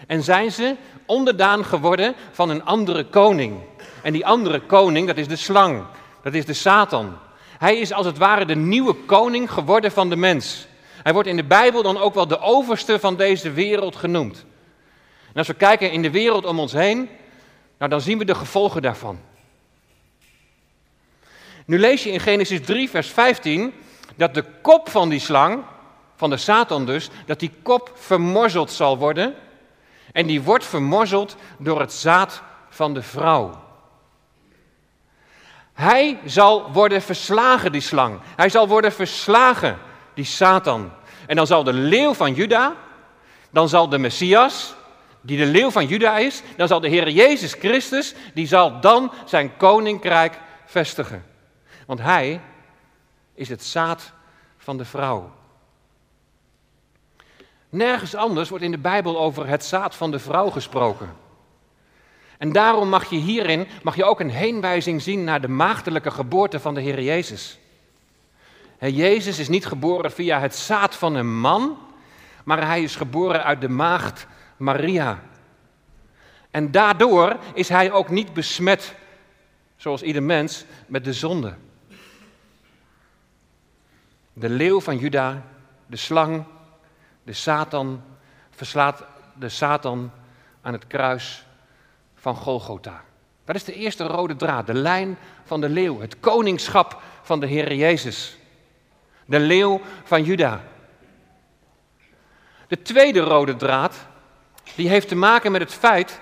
en 0.07 0.23
zijn 0.23 0.51
ze 0.51 0.75
onderdaan 1.05 1.65
geworden 1.65 2.15
van 2.31 2.49
een 2.49 2.65
andere 2.65 3.05
koning. 3.05 3.59
En 4.01 4.13
die 4.13 4.25
andere 4.25 4.59
koning, 4.59 5.07
dat 5.07 5.17
is 5.17 5.27
de 5.27 5.35
slang, 5.35 5.83
dat 6.23 6.33
is 6.33 6.45
de 6.45 6.53
Satan. 6.53 7.17
Hij 7.57 7.77
is 7.77 7.93
als 7.93 8.05
het 8.05 8.17
ware 8.17 8.45
de 8.45 8.55
nieuwe 8.55 8.93
koning 8.93 9.51
geworden 9.51 9.91
van 9.91 10.09
de 10.09 10.15
mens. 10.15 10.67
Hij 11.03 11.13
wordt 11.13 11.27
in 11.27 11.35
de 11.35 11.43
Bijbel 11.43 11.83
dan 11.83 11.97
ook 11.97 12.13
wel 12.13 12.27
de 12.27 12.39
overste 12.39 12.99
van 12.99 13.15
deze 13.15 13.51
wereld 13.51 13.95
genoemd. 13.95 14.45
En 15.27 15.35
als 15.35 15.47
we 15.47 15.53
kijken 15.53 15.91
in 15.91 16.01
de 16.01 16.11
wereld 16.11 16.45
om 16.45 16.59
ons 16.59 16.73
heen, 16.73 17.09
nou 17.77 17.91
dan 17.91 18.01
zien 18.01 18.17
we 18.17 18.25
de 18.25 18.35
gevolgen 18.35 18.81
daarvan. 18.81 19.19
Nu 21.65 21.79
lees 21.79 22.03
je 22.03 22.11
in 22.11 22.19
Genesis 22.19 22.61
3, 22.61 22.89
vers 22.89 23.07
15, 23.07 23.73
dat 24.15 24.33
de 24.33 24.43
kop 24.61 24.89
van 24.89 25.09
die 25.09 25.19
slang, 25.19 25.63
van 26.15 26.29
de 26.29 26.37
Satan 26.37 26.85
dus, 26.85 27.09
dat 27.25 27.39
die 27.39 27.51
kop 27.61 27.91
vermorzeld 27.95 28.71
zal 28.71 28.97
worden. 28.97 29.35
En 30.11 30.27
die 30.27 30.41
wordt 30.41 30.65
vermorzeld 30.65 31.35
door 31.57 31.79
het 31.79 31.93
zaad 31.93 32.41
van 32.69 32.93
de 32.93 33.01
vrouw. 33.01 33.63
Hij 35.73 36.19
zal 36.25 36.71
worden 36.71 37.01
verslagen, 37.01 37.71
die 37.71 37.81
slang. 37.81 38.19
Hij 38.35 38.49
zal 38.49 38.67
worden 38.67 38.91
verslagen, 38.91 39.77
die 40.13 40.25
Satan. 40.25 40.91
En 41.27 41.35
dan 41.35 41.47
zal 41.47 41.63
de 41.63 41.73
leeuw 41.73 42.13
van 42.13 42.33
Juda, 42.33 42.75
dan 43.49 43.69
zal 43.69 43.89
de 43.89 43.97
Messias, 43.97 44.75
die 45.25 45.37
de 45.37 45.45
leeuw 45.45 45.71
van 45.71 45.85
Juda 45.85 46.17
is, 46.17 46.41
dan 46.57 46.67
zal 46.67 46.79
de 46.79 46.87
Heer 46.87 47.09
Jezus 47.09 47.53
Christus, 47.53 48.13
die 48.33 48.47
zal 48.47 48.79
dan 48.79 49.11
zijn 49.25 49.57
koninkrijk 49.57 50.39
vestigen. 50.65 51.25
Want 51.85 52.01
hij 52.01 52.41
is 53.33 53.49
het 53.49 53.63
zaad 53.63 54.11
van 54.57 54.77
de 54.77 54.85
vrouw. 54.85 55.33
Nergens 57.69 58.15
anders 58.15 58.49
wordt 58.49 58.63
in 58.63 58.71
de 58.71 58.77
Bijbel 58.77 59.19
over 59.19 59.47
het 59.47 59.65
zaad 59.65 59.95
van 59.95 60.11
de 60.11 60.19
vrouw 60.19 60.49
gesproken. 60.49 61.15
En 62.37 62.51
daarom 62.51 62.89
mag 62.89 63.09
je 63.09 63.17
hierin 63.17 63.67
mag 63.83 63.95
je 63.95 64.03
ook 64.03 64.19
een 64.19 64.29
heenwijzing 64.29 65.01
zien 65.01 65.23
naar 65.23 65.41
de 65.41 65.47
maagdelijke 65.47 66.11
geboorte 66.11 66.59
van 66.59 66.73
de 66.73 66.81
Heer 66.81 67.01
Jezus. 67.01 67.59
Jezus 68.79 69.39
is 69.39 69.47
niet 69.47 69.65
geboren 69.65 70.11
via 70.11 70.39
het 70.39 70.55
zaad 70.55 70.95
van 70.95 71.15
een 71.15 71.39
man, 71.39 71.77
maar 72.43 72.67
hij 72.67 72.83
is 72.83 72.95
geboren 72.95 73.43
uit 73.43 73.61
de 73.61 73.69
maagd 73.69 74.27
Maria. 74.57 75.23
En 76.51 76.71
daardoor 76.71 77.37
is 77.53 77.69
hij 77.69 77.91
ook 77.91 78.09
niet 78.09 78.33
besmet, 78.33 78.95
zoals 79.75 80.01
ieder 80.01 80.23
mens, 80.23 80.65
met 80.87 81.03
de 81.03 81.13
zonde. 81.13 81.53
De 84.33 84.49
leeuw 84.49 84.81
van 84.81 84.97
Juda, 84.97 85.43
de 85.85 85.97
slang, 85.97 86.43
de 87.23 87.33
Satan, 87.33 88.03
verslaat 88.49 89.03
de 89.33 89.49
Satan 89.49 90.11
aan 90.61 90.73
het 90.73 90.87
kruis 90.87 91.45
van 92.15 92.35
Golgotha. 92.35 93.03
Dat 93.45 93.55
is 93.55 93.63
de 93.63 93.73
eerste 93.73 94.03
rode 94.03 94.35
draad, 94.35 94.67
de 94.67 94.73
lijn 94.73 95.17
van 95.43 95.61
de 95.61 95.69
leeuw, 95.69 95.99
het 95.99 96.19
koningschap 96.19 97.01
van 97.21 97.39
de 97.39 97.47
Heer 97.47 97.73
Jezus. 97.73 98.37
De 99.25 99.39
leeuw 99.39 99.81
van 100.03 100.23
Juda. 100.23 100.63
De 102.67 102.81
tweede 102.81 103.19
rode 103.19 103.55
draad, 103.55 104.07
die 104.75 104.89
heeft 104.89 105.07
te 105.07 105.15
maken 105.15 105.51
met 105.51 105.61
het 105.61 105.73
feit 105.73 106.19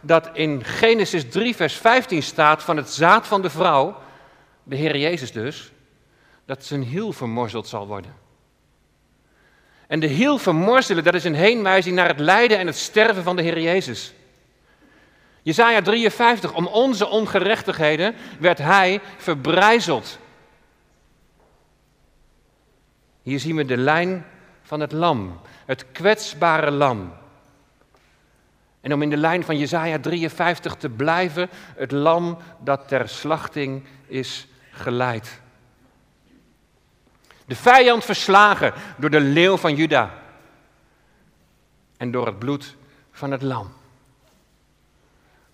dat 0.00 0.30
in 0.32 0.64
Genesis 0.64 1.30
3, 1.30 1.56
vers 1.56 1.74
15 1.74 2.22
staat 2.22 2.62
van 2.62 2.76
het 2.76 2.90
zaad 2.90 3.26
van 3.26 3.42
de 3.42 3.50
vrouw, 3.50 3.96
de 4.62 4.76
Heer 4.76 4.96
Jezus 4.96 5.32
dus, 5.32 5.72
dat 6.46 6.64
zijn 6.64 6.82
hiel 6.82 7.12
vermorzeld 7.12 7.68
zal 7.68 7.86
worden. 7.86 8.14
En 9.86 10.00
de 10.00 10.06
hiel 10.06 10.38
vermorzelen, 10.38 11.04
dat 11.04 11.14
is 11.14 11.24
een 11.24 11.34
heenwijzing 11.34 11.96
naar 11.96 12.08
het 12.08 12.18
lijden 12.18 12.58
en 12.58 12.66
het 12.66 12.76
sterven 12.76 13.22
van 13.22 13.36
de 13.36 13.42
Heer 13.42 13.60
Jezus. 13.60 14.14
Jezaja 15.42 15.82
53, 15.82 16.54
om 16.54 16.66
onze 16.66 17.06
ongerechtigheden 17.06 18.14
werd 18.38 18.58
hij 18.58 19.00
verbrijzeld. 19.16 20.18
Hier 23.22 23.40
zien 23.40 23.56
we 23.56 23.64
de 23.64 23.76
lijn 23.76 24.26
van 24.62 24.80
het 24.80 24.92
lam, 24.92 25.40
het 25.66 25.84
kwetsbare 25.92 26.70
lam. 26.70 27.12
En 28.84 28.92
om 28.92 29.02
in 29.02 29.10
de 29.10 29.16
lijn 29.16 29.44
van 29.44 29.58
Jezaja 29.58 29.98
53 29.98 30.74
te 30.74 30.88
blijven, 30.88 31.48
het 31.76 31.92
lam 31.92 32.38
dat 32.60 32.88
ter 32.88 33.08
slachting 33.08 33.84
is 34.06 34.46
geleid. 34.70 35.40
De 37.46 37.56
vijand 37.56 38.04
verslagen 38.04 38.72
door 38.96 39.10
de 39.10 39.20
leeuw 39.20 39.56
van 39.56 39.74
Juda 39.74 40.22
en 41.96 42.10
door 42.10 42.26
het 42.26 42.38
bloed 42.38 42.76
van 43.12 43.30
het 43.30 43.42
lam. 43.42 43.72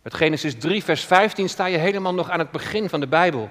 Met 0.03 0.15
Genesis 0.15 0.55
3, 0.59 0.85
vers 0.85 1.05
15 1.05 1.49
sta 1.49 1.67
je 1.67 1.79
helemaal 1.79 2.15
nog 2.15 2.31
aan 2.31 2.39
het 2.39 2.51
begin 2.51 2.89
van 2.89 3.01
de 3.01 3.09
Bijbel. 3.09 3.51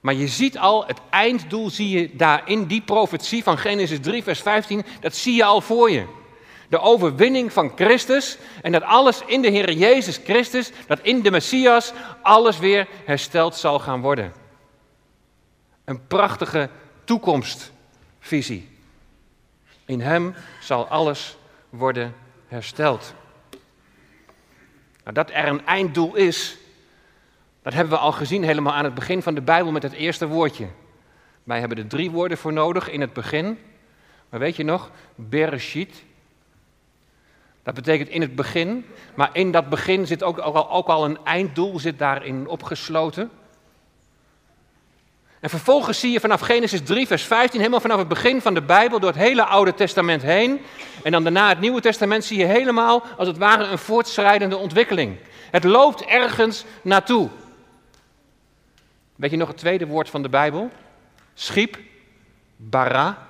Maar 0.00 0.14
je 0.14 0.28
ziet 0.28 0.58
al, 0.58 0.86
het 0.86 1.00
einddoel 1.10 1.70
zie 1.70 1.88
je 1.88 2.16
daar 2.16 2.48
in 2.48 2.64
die 2.64 2.82
profetie 2.82 3.42
van 3.42 3.58
Genesis 3.58 4.00
3, 4.00 4.22
vers 4.22 4.40
15, 4.40 4.84
dat 5.00 5.14
zie 5.14 5.34
je 5.34 5.44
al 5.44 5.60
voor 5.60 5.90
je. 5.90 6.22
De 6.68 6.80
overwinning 6.80 7.52
van 7.52 7.72
Christus 7.74 8.38
en 8.62 8.72
dat 8.72 8.82
alles 8.82 9.22
in 9.26 9.42
de 9.42 9.48
Heer 9.48 9.72
Jezus 9.72 10.20
Christus, 10.24 10.70
dat 10.86 11.00
in 11.00 11.22
de 11.22 11.30
Messias 11.30 11.92
alles 12.22 12.58
weer 12.58 12.88
hersteld 13.04 13.56
zal 13.56 13.78
gaan 13.78 14.00
worden. 14.00 14.32
Een 15.84 16.06
prachtige 16.06 16.68
toekomstvisie. 17.04 18.68
In 19.84 20.00
Hem 20.00 20.34
zal 20.60 20.86
alles 20.86 21.36
worden 21.70 22.14
hersteld. 22.46 23.14
Nou, 25.02 25.14
dat 25.14 25.30
er 25.30 25.46
een 25.46 25.66
einddoel 25.66 26.14
is, 26.14 26.56
dat 27.62 27.72
hebben 27.72 27.92
we 27.92 27.98
al 27.98 28.12
gezien 28.12 28.42
helemaal 28.42 28.72
aan 28.72 28.84
het 28.84 28.94
begin 28.94 29.22
van 29.22 29.34
de 29.34 29.42
Bijbel 29.42 29.72
met 29.72 29.82
het 29.82 29.92
eerste 29.92 30.26
woordje. 30.26 30.68
Wij 31.44 31.60
hebben 31.60 31.78
er 31.78 31.86
drie 31.86 32.10
woorden 32.10 32.38
voor 32.38 32.52
nodig 32.52 32.90
in 32.90 33.00
het 33.00 33.12
begin. 33.12 33.58
Maar 34.28 34.40
weet 34.40 34.56
je 34.56 34.64
nog, 34.64 34.90
Bereshit. 35.14 36.04
Dat 37.64 37.74
betekent 37.74 38.08
in 38.08 38.20
het 38.20 38.34
begin, 38.34 38.86
maar 39.14 39.30
in 39.32 39.50
dat 39.50 39.68
begin 39.68 40.06
zit 40.06 40.22
ook, 40.22 40.38
al, 40.38 40.70
ook 40.70 40.86
al 40.86 41.04
een 41.04 41.18
einddoel 41.24 41.78
zit 41.78 41.98
daarin 41.98 42.48
opgesloten. 42.48 43.30
En 45.40 45.50
vervolgens 45.50 46.00
zie 46.00 46.12
je 46.12 46.20
vanaf 46.20 46.40
Genesis 46.40 46.82
3, 46.82 47.06
vers 47.06 47.22
15, 47.22 47.58
helemaal 47.58 47.80
vanaf 47.80 47.98
het 47.98 48.08
begin 48.08 48.40
van 48.40 48.54
de 48.54 48.62
Bijbel, 48.62 49.00
door 49.00 49.10
het 49.10 49.18
hele 49.18 49.44
Oude 49.44 49.74
Testament 49.74 50.22
heen. 50.22 50.60
En 51.02 51.12
dan 51.12 51.22
daarna 51.22 51.48
het 51.48 51.60
Nieuwe 51.60 51.80
Testament 51.80 52.24
zie 52.24 52.38
je 52.38 52.44
helemaal, 52.44 53.02
als 53.16 53.28
het 53.28 53.38
ware, 53.38 53.64
een 53.64 53.78
voortschrijdende 53.78 54.56
ontwikkeling. 54.56 55.16
Het 55.50 55.64
loopt 55.64 56.04
ergens 56.04 56.64
naartoe. 56.82 57.28
Weet 59.16 59.30
je 59.30 59.36
nog 59.36 59.48
het 59.48 59.56
tweede 59.56 59.86
woord 59.86 60.10
van 60.10 60.22
de 60.22 60.28
Bijbel? 60.28 60.70
Schiep, 61.34 61.78
bara. 62.56 63.26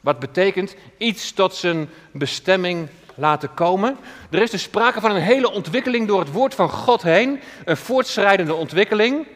Wat 0.00 0.18
betekent 0.18 0.76
iets 0.98 1.32
tot 1.32 1.54
zijn 1.54 1.90
bestemming 2.12 2.88
laten 3.14 3.54
komen. 3.54 3.96
Er 4.30 4.42
is 4.42 4.50
dus 4.50 4.62
sprake 4.62 5.00
van 5.00 5.10
een 5.10 5.22
hele 5.22 5.50
ontwikkeling 5.50 6.08
door 6.08 6.20
het 6.20 6.32
woord 6.32 6.54
van 6.54 6.68
God 6.68 7.02
heen, 7.02 7.40
een 7.64 7.76
voortschrijdende 7.76 8.54
ontwikkeling. 8.54 9.26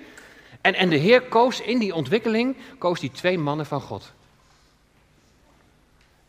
En, 0.61 0.75
en 0.75 0.89
de 0.89 0.97
Heer 0.97 1.23
koos 1.23 1.61
in 1.61 1.79
die 1.79 1.95
ontwikkeling, 1.95 2.57
koos 2.79 3.01
die 3.01 3.11
twee 3.11 3.39
mannen 3.39 3.67
van 3.67 3.81
God. 3.81 4.13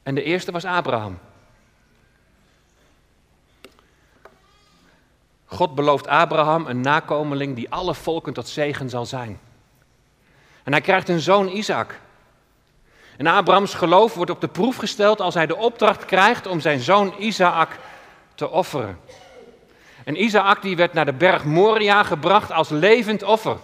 En 0.03 0.15
de 0.15 0.23
eerste 0.23 0.51
was 0.51 0.65
Abraham. 0.65 1.19
God 5.45 5.75
belooft 5.75 6.07
Abraham 6.07 6.65
een 6.65 6.81
nakomeling 6.81 7.55
die 7.55 7.69
alle 7.69 7.95
volken 7.95 8.33
tot 8.33 8.47
zegen 8.47 8.89
zal 8.89 9.05
zijn. 9.05 9.39
En 10.63 10.71
hij 10.71 10.81
krijgt 10.81 11.09
een 11.09 11.19
zoon 11.19 11.47
Isaac. 11.47 11.99
En 13.17 13.27
Abrahams 13.27 13.73
geloof 13.73 14.13
wordt 14.13 14.31
op 14.31 14.41
de 14.41 14.47
proef 14.47 14.75
gesteld 14.75 15.21
als 15.21 15.33
hij 15.33 15.45
de 15.45 15.55
opdracht 15.55 16.05
krijgt 16.05 16.47
om 16.47 16.59
zijn 16.59 16.79
zoon 16.79 17.13
Isaac 17.17 17.79
te 18.35 18.49
offeren. 18.49 18.99
En 20.03 20.23
Isaac 20.23 20.61
die 20.61 20.75
werd 20.75 20.93
naar 20.93 21.05
de 21.05 21.13
berg 21.13 21.43
Moria 21.43 22.03
gebracht 22.03 22.51
als 22.51 22.69
levend 22.69 23.23
offer. 23.23 23.57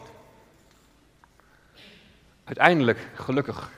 Uiteindelijk, 2.43 3.07
gelukkig, 3.13 3.71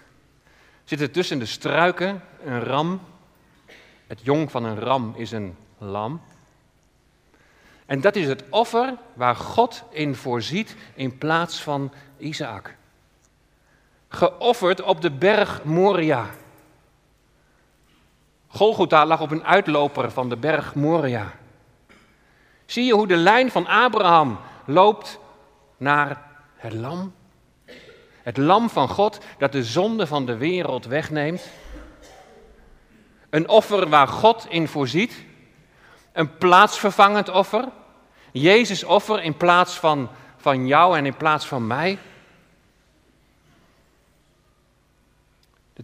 zit 0.84 1.02
er 1.02 1.12
tussen 1.12 1.40
de 1.40 1.46
struiken 1.46 2.24
een 2.44 2.64
ram. 2.64 3.02
Het 4.08 4.20
jong 4.24 4.52
van 4.52 4.64
een 4.64 4.80
ram 4.80 5.14
is 5.16 5.32
een 5.32 5.58
lam. 5.78 6.22
En 7.86 8.02
dat 8.02 8.16
is 8.16 8.28
het 8.28 8.44
offer 8.50 8.94
waar 9.14 9.36
God 9.36 9.84
in 9.90 10.16
voorziet 10.16 10.76
in 10.94 11.18
plaats 11.18 11.62
van 11.62 11.94
Isaac. 12.18 12.76
Geofferd 14.16 14.82
op 14.82 15.02
de 15.02 15.12
berg 15.12 15.64
Moria. 15.64 16.26
Golgotha 18.48 19.06
lag 19.06 19.22
op 19.22 19.32
een 19.32 19.44
uitloper 19.44 20.12
van 20.12 20.30
de 20.30 20.38
berg 20.38 20.76
Moria. 20.76 21.32
Zie 22.66 22.86
je 22.86 22.94
hoe 22.94 23.08
de 23.08 23.16
lijn 23.16 23.52
van 23.52 23.68
Abraham 23.68 24.40
loopt 24.66 25.20
naar 25.78 26.22
het 26.56 26.74
lam? 26.74 27.14
Het 28.24 28.38
lam 28.38 28.70
van 28.70 28.90
God 28.90 29.20
dat 29.38 29.52
de 29.52 29.64
zonde 29.64 30.08
van 30.08 30.26
de 30.26 30.38
wereld 30.38 30.86
wegneemt. 30.86 31.50
Een 33.30 33.50
offer 33.50 33.90
waar 33.90 34.08
God 34.08 34.46
in 34.50 34.68
voorziet. 34.68 35.26
Een 36.12 36.38
plaatsvervangend 36.38 37.30
offer. 37.30 37.66
Jezus 38.32 38.84
offer 38.84 39.24
in 39.24 39.38
plaats 39.38 39.74
van, 39.74 40.10
van 40.38 40.68
jou 40.68 40.98
en 40.98 41.06
in 41.06 41.18
plaats 41.18 41.46
van 41.46 41.68
mij. 41.68 42.00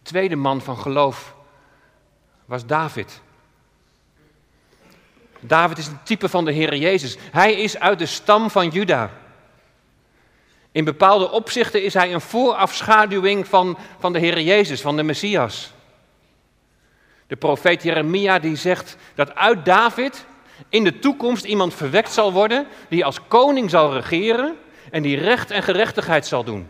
De 0.01 0.09
tweede 0.09 0.35
man 0.35 0.61
van 0.61 0.77
geloof 0.77 1.35
was 2.45 2.65
David. 2.65 3.21
David 5.39 5.77
is 5.77 5.87
een 5.87 6.03
type 6.03 6.29
van 6.29 6.45
de 6.45 6.51
Heer 6.51 6.75
Jezus. 6.75 7.17
Hij 7.31 7.53
is 7.53 7.79
uit 7.79 7.99
de 7.99 8.05
stam 8.05 8.49
van 8.49 8.69
Juda. 8.69 9.11
In 10.71 10.83
bepaalde 10.83 11.31
opzichten 11.31 11.83
is 11.83 11.93
hij 11.93 12.13
een 12.13 12.21
voorafschaduwing 12.21 13.47
van, 13.47 13.77
van 13.99 14.13
de 14.13 14.19
Heer 14.19 14.41
Jezus, 14.41 14.81
van 14.81 14.95
de 14.95 15.03
Messias. 15.03 15.73
De 17.27 17.35
profeet 17.35 17.83
Jeremia 17.83 18.39
die 18.39 18.55
zegt 18.55 18.97
dat 19.15 19.35
uit 19.35 19.65
David 19.65 20.25
in 20.69 20.83
de 20.83 20.99
toekomst 20.99 21.45
iemand 21.45 21.73
verwekt 21.73 22.11
zal 22.11 22.33
worden 22.33 22.67
die 22.89 23.05
als 23.05 23.27
koning 23.27 23.69
zal 23.69 23.93
regeren 23.93 24.55
en 24.91 25.01
die 25.01 25.17
recht 25.17 25.51
en 25.51 25.63
gerechtigheid 25.63 26.27
zal 26.27 26.43
doen. 26.43 26.69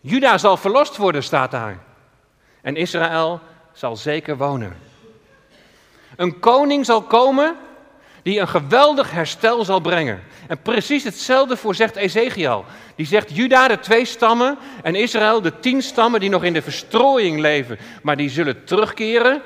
Juda 0.00 0.38
zal 0.38 0.56
verlost 0.56 0.96
worden, 0.96 1.22
staat 1.22 1.50
daar. 1.50 1.78
En 2.62 2.76
Israël 2.76 3.40
zal 3.72 3.96
zeker 3.96 4.36
wonen. 4.36 4.76
Een 6.16 6.40
koning 6.40 6.84
zal 6.84 7.02
komen 7.02 7.56
die 8.22 8.40
een 8.40 8.48
geweldig 8.48 9.10
herstel 9.10 9.64
zal 9.64 9.80
brengen. 9.80 10.22
En 10.48 10.62
precies 10.62 11.04
hetzelfde 11.04 11.56
voorzegt 11.56 11.96
Ezekiel. 11.96 12.64
Die 12.96 13.06
zegt 13.06 13.36
Juda, 13.36 13.68
de 13.68 13.78
twee 13.78 14.04
stammen, 14.04 14.58
en 14.82 14.94
Israël, 14.94 15.40
de 15.40 15.58
tien 15.58 15.82
stammen 15.82 16.20
die 16.20 16.30
nog 16.30 16.44
in 16.44 16.52
de 16.52 16.62
verstrooiing 16.62 17.40
leven, 17.40 17.78
maar 18.02 18.16
die 18.16 18.30
zullen 18.30 18.64
terugkeren. 18.64 19.42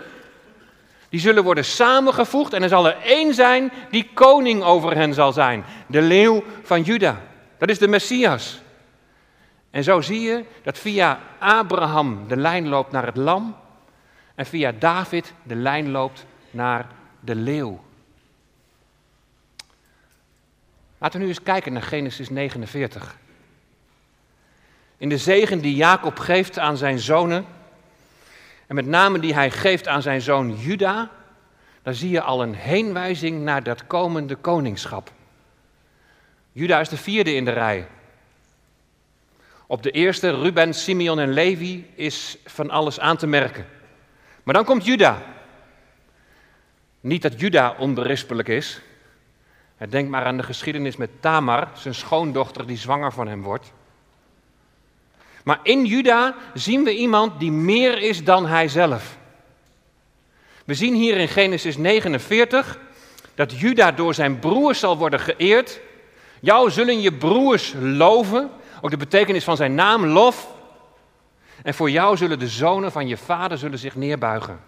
Die 1.08 1.20
zullen 1.20 1.44
worden 1.44 1.64
samengevoegd 1.64 2.52
en 2.52 2.62
er 2.62 2.68
zal 2.68 2.86
er 2.86 2.96
één 3.04 3.34
zijn 3.34 3.72
die 3.90 4.10
koning 4.14 4.62
over 4.62 4.96
hen 4.96 5.14
zal 5.14 5.32
zijn. 5.32 5.64
De 5.86 6.02
leeuw 6.02 6.44
van 6.62 6.82
Juda. 6.82 7.20
Dat 7.58 7.68
is 7.68 7.78
de 7.78 7.88
Messias. 7.88 8.60
En 9.76 9.84
zo 9.84 10.00
zie 10.00 10.20
je 10.20 10.44
dat 10.62 10.78
via 10.78 11.20
Abraham 11.38 12.28
de 12.28 12.36
lijn 12.36 12.68
loopt 12.68 12.92
naar 12.92 13.06
het 13.06 13.16
lam 13.16 13.56
en 14.34 14.46
via 14.46 14.72
David 14.72 15.32
de 15.42 15.54
lijn 15.54 15.90
loopt 15.90 16.26
naar 16.50 16.86
de 17.20 17.34
leeuw. 17.34 17.84
Laten 20.98 21.18
we 21.18 21.24
nu 21.24 21.30
eens 21.30 21.42
kijken 21.42 21.72
naar 21.72 21.82
Genesis 21.82 22.30
49. 22.30 23.16
In 24.96 25.08
de 25.08 25.18
zegen 25.18 25.60
die 25.60 25.76
Jacob 25.76 26.18
geeft 26.18 26.58
aan 26.58 26.76
zijn 26.76 26.98
zonen, 26.98 27.46
en 28.66 28.74
met 28.74 28.86
name 28.86 29.18
die 29.18 29.34
hij 29.34 29.50
geeft 29.50 29.88
aan 29.88 30.02
zijn 30.02 30.20
zoon 30.20 30.58
Juda, 30.58 31.10
daar 31.82 31.94
zie 31.94 32.10
je 32.10 32.20
al 32.20 32.42
een 32.42 32.54
heenwijzing 32.54 33.42
naar 33.42 33.62
dat 33.62 33.86
komende 33.86 34.36
koningschap. 34.36 35.12
Juda 36.52 36.80
is 36.80 36.88
de 36.88 36.96
vierde 36.96 37.34
in 37.34 37.44
de 37.44 37.50
rij. 37.52 37.86
Op 39.66 39.82
de 39.82 39.90
eerste, 39.90 40.30
Ruben, 40.30 40.74
Simeon 40.74 41.18
en 41.18 41.32
Levi, 41.32 41.86
is 41.94 42.36
van 42.44 42.70
alles 42.70 43.00
aan 43.00 43.16
te 43.16 43.26
merken. 43.26 43.66
Maar 44.42 44.54
dan 44.54 44.64
komt 44.64 44.84
Juda. 44.84 45.22
Niet 47.00 47.22
dat 47.22 47.40
Juda 47.40 47.74
onberispelijk 47.78 48.48
is. 48.48 48.80
Denk 49.88 50.08
maar 50.08 50.24
aan 50.24 50.36
de 50.36 50.42
geschiedenis 50.42 50.96
met 50.96 51.10
Tamar, 51.20 51.68
zijn 51.74 51.94
schoondochter 51.94 52.66
die 52.66 52.76
zwanger 52.76 53.12
van 53.12 53.28
hem 53.28 53.42
wordt. 53.42 53.72
Maar 55.44 55.60
in 55.62 55.84
Juda 55.84 56.34
zien 56.54 56.84
we 56.84 56.96
iemand 56.96 57.40
die 57.40 57.52
meer 57.52 58.02
is 58.02 58.24
dan 58.24 58.46
hij 58.46 58.68
zelf. 58.68 59.18
We 60.64 60.74
zien 60.74 60.94
hier 60.94 61.16
in 61.16 61.28
Genesis 61.28 61.76
49 61.76 62.78
dat 63.34 63.58
Juda 63.58 63.92
door 63.92 64.14
zijn 64.14 64.38
broers 64.38 64.78
zal 64.78 64.96
worden 64.96 65.20
geëerd. 65.20 65.80
Jou 66.40 66.70
zullen 66.70 67.00
je 67.00 67.12
broers 67.12 67.74
loven. 67.80 68.50
Ook 68.80 68.90
de 68.90 68.96
betekenis 68.96 69.44
van 69.44 69.56
zijn 69.56 69.74
naam, 69.74 70.06
lof. 70.06 70.48
En 71.62 71.74
voor 71.74 71.90
jou 71.90 72.16
zullen 72.16 72.38
de 72.38 72.48
zonen 72.48 72.92
van 72.92 73.08
je 73.08 73.16
vader 73.16 73.58
zullen 73.58 73.78
zich 73.78 73.94
neerbuigen. 73.94 74.60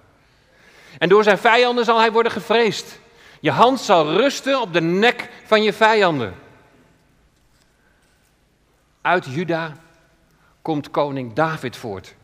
En 0.99 1.09
door 1.09 1.23
zijn 1.23 1.38
vijanden 1.38 1.85
zal 1.85 1.99
hij 1.99 2.12
worden 2.12 2.33
gevreesd. 2.33 2.99
Je 3.40 3.51
hand 3.51 3.81
zal 3.81 4.12
rusten 4.12 4.61
op 4.61 4.73
de 4.73 4.81
nek 4.81 5.29
van 5.44 5.62
je 5.62 5.73
vijanden. 5.73 6.35
Uit 9.01 9.25
Juda 9.25 9.73
komt 10.62 10.90
koning 10.90 11.33
David 11.33 11.77
voort. 11.77 12.14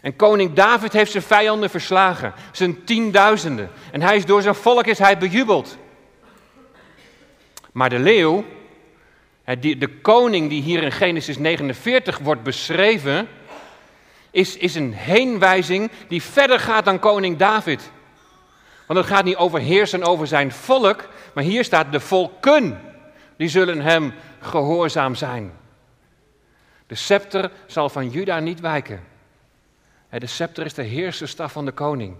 En 0.00 0.16
koning 0.16 0.52
David 0.52 0.92
heeft 0.92 1.10
zijn 1.10 1.22
vijanden 1.22 1.70
verslagen, 1.70 2.34
zijn 2.52 2.84
tienduizenden. 2.84 3.70
En 3.92 4.02
hij 4.02 4.16
is 4.16 4.26
door 4.26 4.42
zijn 4.42 4.54
volk 4.54 4.86
is 4.86 4.98
hij 4.98 5.18
bejubeld. 5.18 5.76
Maar 7.72 7.90
de 7.90 7.98
leeuw, 7.98 8.44
de 9.60 9.98
koning 10.02 10.48
die 10.48 10.62
hier 10.62 10.82
in 10.82 10.92
Genesis 10.92 11.38
49 11.38 12.18
wordt 12.18 12.42
beschreven, 12.42 13.28
is, 14.30 14.56
is 14.56 14.74
een 14.74 14.92
heenwijzing 14.92 15.90
die 16.08 16.22
verder 16.22 16.60
gaat 16.60 16.84
dan 16.84 16.98
koning 16.98 17.36
David. 17.36 17.90
Want 18.86 18.98
het 18.98 19.08
gaat 19.08 19.24
niet 19.24 19.36
over 19.36 19.60
heersen 19.60 20.02
over 20.02 20.26
zijn 20.26 20.52
volk, 20.52 21.08
maar 21.34 21.44
hier 21.44 21.64
staat 21.64 21.92
de 21.92 22.00
volken, 22.00 22.80
die 23.36 23.48
zullen 23.48 23.80
hem 23.80 24.14
gehoorzaam 24.40 25.14
zijn. 25.14 25.52
De 26.86 26.94
scepter 26.94 27.50
zal 27.66 27.88
van 27.88 28.08
Juda 28.08 28.38
niet 28.38 28.60
wijken. 28.60 29.04
De 30.10 30.26
scepter 30.26 30.64
is 30.64 30.74
de 30.74 30.82
heerserstaf 30.82 31.52
van 31.52 31.64
de 31.64 31.72
koning. 31.72 32.16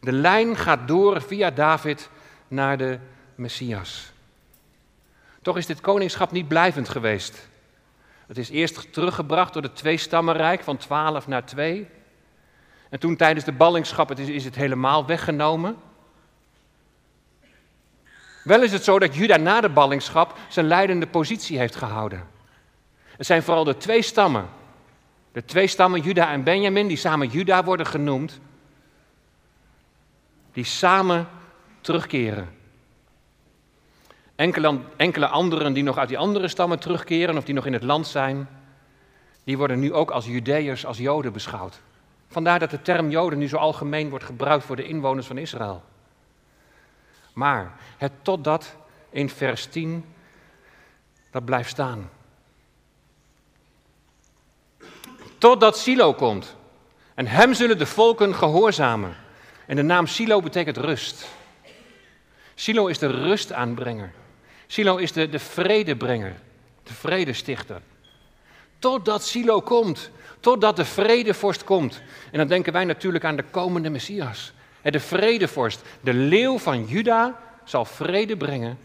De 0.00 0.12
lijn 0.12 0.56
gaat 0.56 0.88
door 0.88 1.22
via 1.22 1.50
David 1.50 2.08
naar 2.48 2.78
de 2.78 2.98
Messias. 3.34 4.13
Toch 5.44 5.56
is 5.56 5.66
dit 5.66 5.80
koningschap 5.80 6.30
niet 6.30 6.48
blijvend 6.48 6.88
geweest. 6.88 7.48
Het 8.26 8.38
is 8.38 8.50
eerst 8.50 8.92
teruggebracht 8.92 9.52
door 9.52 9.62
het 9.62 9.76
twee-stammenrijk 9.76 10.62
van 10.62 10.76
12 10.76 11.26
naar 11.26 11.44
2. 11.44 11.88
En 12.90 13.00
toen 13.00 13.16
tijdens 13.16 13.44
de 13.44 13.52
ballingschap 13.52 14.18
is, 14.18 14.28
is 14.28 14.44
het 14.44 14.54
helemaal 14.54 15.06
weggenomen. 15.06 15.76
Wel 18.44 18.62
is 18.62 18.72
het 18.72 18.84
zo 18.84 18.98
dat 18.98 19.14
Juda 19.14 19.36
na 19.36 19.60
de 19.60 19.68
ballingschap 19.68 20.38
zijn 20.48 20.66
leidende 20.66 21.06
positie 21.06 21.58
heeft 21.58 21.76
gehouden. 21.76 22.26
Het 23.16 23.26
zijn 23.26 23.42
vooral 23.42 23.64
de 23.64 23.76
twee 23.76 24.02
stammen. 24.02 24.48
De 25.32 25.44
twee 25.44 25.66
stammen, 25.66 26.00
Juda 26.00 26.30
en 26.30 26.44
Benjamin, 26.44 26.86
die 26.86 26.96
samen 26.96 27.28
Juda 27.28 27.64
worden 27.64 27.86
genoemd. 27.86 28.40
Die 30.52 30.64
samen 30.64 31.28
terugkeren. 31.80 32.53
Enkele, 34.36 34.80
enkele 34.96 35.26
anderen 35.26 35.72
die 35.72 35.82
nog 35.82 35.98
uit 35.98 36.08
die 36.08 36.18
andere 36.18 36.48
stammen 36.48 36.78
terugkeren 36.78 37.36
of 37.36 37.44
die 37.44 37.54
nog 37.54 37.66
in 37.66 37.72
het 37.72 37.82
land 37.82 38.06
zijn, 38.06 38.48
die 39.44 39.58
worden 39.58 39.78
nu 39.78 39.92
ook 39.92 40.10
als 40.10 40.26
Judeërs, 40.26 40.86
als 40.86 40.98
Joden 40.98 41.32
beschouwd. 41.32 41.80
Vandaar 42.28 42.58
dat 42.58 42.70
de 42.70 42.82
term 42.82 43.10
Joden 43.10 43.38
nu 43.38 43.48
zo 43.48 43.56
algemeen 43.56 44.10
wordt 44.10 44.24
gebruikt 44.24 44.64
voor 44.64 44.76
de 44.76 44.86
inwoners 44.86 45.26
van 45.26 45.38
Israël. 45.38 45.82
Maar 47.32 47.72
het 47.96 48.12
totdat 48.22 48.76
in 49.10 49.28
vers 49.28 49.66
10, 49.66 50.04
dat 51.30 51.44
blijft 51.44 51.70
staan. 51.70 52.10
Totdat 55.38 55.78
Silo 55.78 56.12
komt. 56.12 56.56
En 57.14 57.26
hem 57.26 57.54
zullen 57.54 57.78
de 57.78 57.86
volken 57.86 58.34
gehoorzamen. 58.34 59.16
En 59.66 59.76
de 59.76 59.82
naam 59.82 60.06
Silo 60.06 60.40
betekent 60.40 60.76
rust. 60.76 61.28
Silo 62.54 62.86
is 62.86 62.98
de 62.98 63.06
rustaanbrenger. 63.06 64.12
Silo 64.66 64.96
is 64.96 65.12
de, 65.12 65.28
de 65.28 65.38
vredebrenger, 65.38 66.34
de 66.82 66.94
vredestichter. 66.94 67.80
Totdat 68.78 69.24
Silo 69.24 69.60
komt, 69.60 70.10
totdat 70.40 70.76
de 70.76 70.84
vredevorst 70.84 71.64
komt. 71.64 72.02
En 72.30 72.38
dan 72.38 72.46
denken 72.46 72.72
wij 72.72 72.84
natuurlijk 72.84 73.24
aan 73.24 73.36
de 73.36 73.44
komende 73.50 73.90
Messias. 73.90 74.52
De 74.82 75.00
vredevorst, 75.00 75.82
de 76.00 76.14
leeuw 76.14 76.58
van 76.58 76.84
Juda, 76.84 77.40
zal 77.64 77.84
vrede 77.84 78.36
brengen. 78.36 78.78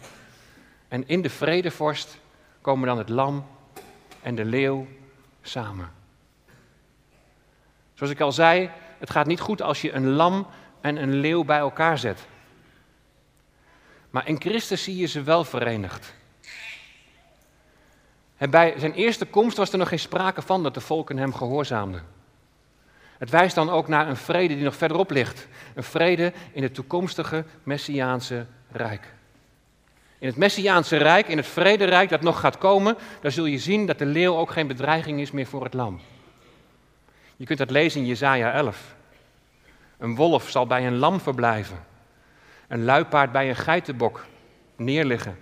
En 0.87 1.07
in 1.07 1.21
de 1.21 1.29
vredevorst 1.29 2.17
komen 2.61 2.87
dan 2.87 2.97
het 2.97 3.09
lam 3.09 3.45
en 4.21 4.35
de 4.35 4.45
leeuw 4.45 4.87
samen. 5.41 5.91
Zoals 7.93 8.13
ik 8.13 8.21
al 8.21 8.31
zei, 8.31 8.69
het 8.97 9.09
gaat 9.09 9.27
niet 9.27 9.39
goed 9.39 9.61
als 9.61 9.81
je 9.81 9.91
een 9.91 10.09
lam 10.09 10.47
en 10.81 11.01
een 11.01 11.13
leeuw 11.13 11.43
bij 11.43 11.57
elkaar 11.57 11.97
zet. 11.97 12.27
Maar 14.09 14.27
in 14.27 14.41
Christus 14.41 14.83
zie 14.83 14.97
je 14.97 15.07
ze 15.07 15.23
wel 15.23 15.43
verenigd. 15.43 16.13
En 18.37 18.49
bij 18.49 18.73
zijn 18.77 18.93
eerste 18.93 19.25
komst 19.25 19.57
was 19.57 19.71
er 19.71 19.77
nog 19.77 19.87
geen 19.87 19.99
sprake 19.99 20.41
van 20.41 20.63
dat 20.63 20.73
de 20.73 20.81
volken 20.81 21.17
hem 21.17 21.33
gehoorzaamden. 21.33 22.03
Het 23.17 23.29
wijst 23.29 23.55
dan 23.55 23.69
ook 23.69 23.87
naar 23.87 24.07
een 24.07 24.17
vrede 24.17 24.55
die 24.55 24.63
nog 24.63 24.75
verderop 24.75 25.11
ligt. 25.11 25.47
Een 25.75 25.83
vrede 25.83 26.33
in 26.51 26.63
het 26.63 26.73
toekomstige 26.73 27.45
Messiaanse 27.63 28.45
Rijk. 28.71 29.13
In 30.19 30.27
het 30.27 30.37
Messiaanse 30.37 30.97
Rijk, 30.97 31.27
in 31.27 31.37
het 31.37 31.47
vrederijk 31.47 32.09
dat 32.09 32.21
nog 32.21 32.39
gaat 32.39 32.57
komen, 32.57 32.97
daar 33.21 33.31
zul 33.31 33.45
je 33.45 33.57
zien 33.57 33.85
dat 33.85 33.99
de 33.99 34.05
leeuw 34.05 34.35
ook 34.35 34.51
geen 34.51 34.67
bedreiging 34.67 35.19
is 35.19 35.31
meer 35.31 35.45
voor 35.45 35.63
het 35.63 35.73
lam. 35.73 35.99
Je 37.35 37.45
kunt 37.45 37.59
dat 37.59 37.69
lezen 37.69 38.01
in 38.01 38.07
Jesaja 38.07 38.51
11. 38.51 38.95
Een 39.97 40.15
wolf 40.15 40.49
zal 40.49 40.67
bij 40.67 40.87
een 40.87 40.97
lam 40.97 41.19
verblijven. 41.19 41.85
Een 42.69 42.83
luipaard 42.83 43.31
bij 43.31 43.49
een 43.49 43.55
geitenbok 43.55 44.25
neerliggen. 44.75 45.39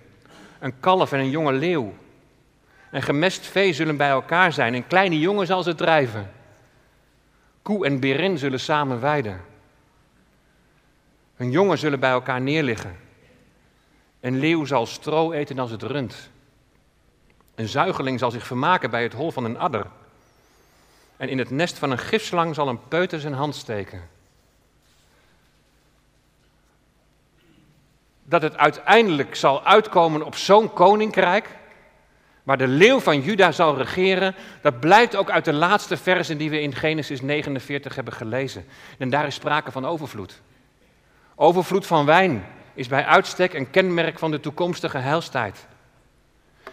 Een 0.58 0.80
kalf 0.80 1.12
en 1.12 1.18
een 1.18 1.30
jonge 1.30 1.52
leeuw. 1.52 1.94
En 2.90 3.02
gemest 3.02 3.46
vee 3.46 3.72
zullen 3.72 3.96
bij 3.96 4.08
elkaar 4.08 4.52
zijn. 4.52 4.74
Een 4.74 4.86
kleine 4.86 5.18
jongen 5.18 5.46
zal 5.46 5.62
ze 5.62 5.74
drijven. 5.74 6.30
Koe 7.62 7.86
en 7.86 8.00
berin 8.00 8.38
zullen 8.38 8.60
samen 8.60 9.00
weiden. 9.00 9.40
Hun 11.36 11.50
jongen 11.50 11.78
zullen 11.78 12.00
bij 12.00 12.10
elkaar 12.10 12.40
neerliggen. 12.40 12.96
Een 14.20 14.38
leeuw 14.38 14.64
zal 14.64 14.86
stro 14.86 15.32
eten 15.32 15.58
als 15.58 15.70
het 15.70 15.82
rund. 15.82 16.30
Een 17.54 17.68
zuigeling 17.68 18.18
zal 18.18 18.30
zich 18.30 18.46
vermaken 18.46 18.90
bij 18.90 19.02
het 19.02 19.12
hol 19.12 19.30
van 19.30 19.44
een 19.44 19.58
adder. 19.58 19.86
En 21.16 21.28
in 21.28 21.38
het 21.38 21.50
nest 21.50 21.78
van 21.78 21.90
een 21.90 21.98
gifslang 21.98 22.54
zal 22.54 22.68
een 22.68 22.88
peuter 22.88 23.20
zijn 23.20 23.32
hand 23.32 23.54
steken. 23.54 24.08
Dat 28.28 28.42
het 28.42 28.56
uiteindelijk 28.56 29.34
zal 29.34 29.64
uitkomen 29.64 30.22
op 30.22 30.36
zo'n 30.36 30.72
koninkrijk, 30.72 31.48
waar 32.42 32.58
de 32.58 32.68
leeuw 32.68 33.00
van 33.00 33.20
Juda 33.20 33.52
zal 33.52 33.76
regeren, 33.76 34.34
dat 34.60 34.80
blijkt 34.80 35.16
ook 35.16 35.30
uit 35.30 35.44
de 35.44 35.52
laatste 35.52 35.96
versen 35.96 36.38
die 36.38 36.50
we 36.50 36.60
in 36.60 36.74
Genesis 36.74 37.20
49 37.20 37.94
hebben 37.94 38.12
gelezen. 38.12 38.64
En 38.98 39.10
daar 39.10 39.26
is 39.26 39.34
sprake 39.34 39.72
van 39.72 39.86
overvloed. 39.86 40.40
Overvloed 41.34 41.86
van 41.86 42.04
wijn 42.04 42.46
is 42.74 42.88
bij 42.88 43.04
uitstek 43.04 43.54
een 43.54 43.70
kenmerk 43.70 44.18
van 44.18 44.30
de 44.30 44.40
toekomstige 44.40 44.98
heilstijd. 44.98 45.66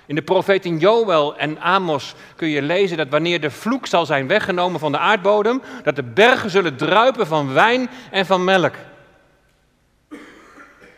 In 0.06 0.16
de 0.16 0.22
profeten 0.22 0.78
Joel 0.78 1.38
en 1.38 1.62
Amos 1.62 2.16
kun 2.36 2.48
je 2.48 2.62
lezen 2.62 2.98
dat 2.98 3.10
wanneer 3.10 3.42
de 3.42 3.52
vloek 3.52 3.88
zal 3.88 4.06
zijn 4.06 4.28
weggenomen 4.28 4.80
van 4.80 4.92
de 4.92 4.98
aardbodem, 4.98 5.62
dat 5.84 5.96
de 5.96 6.04
bergen 6.04 6.50
zullen 6.50 6.76
druipen 6.76 7.28
van 7.28 7.54
wijn 7.54 7.90
en 8.12 8.26
van 8.26 8.44
melk. 8.44 8.74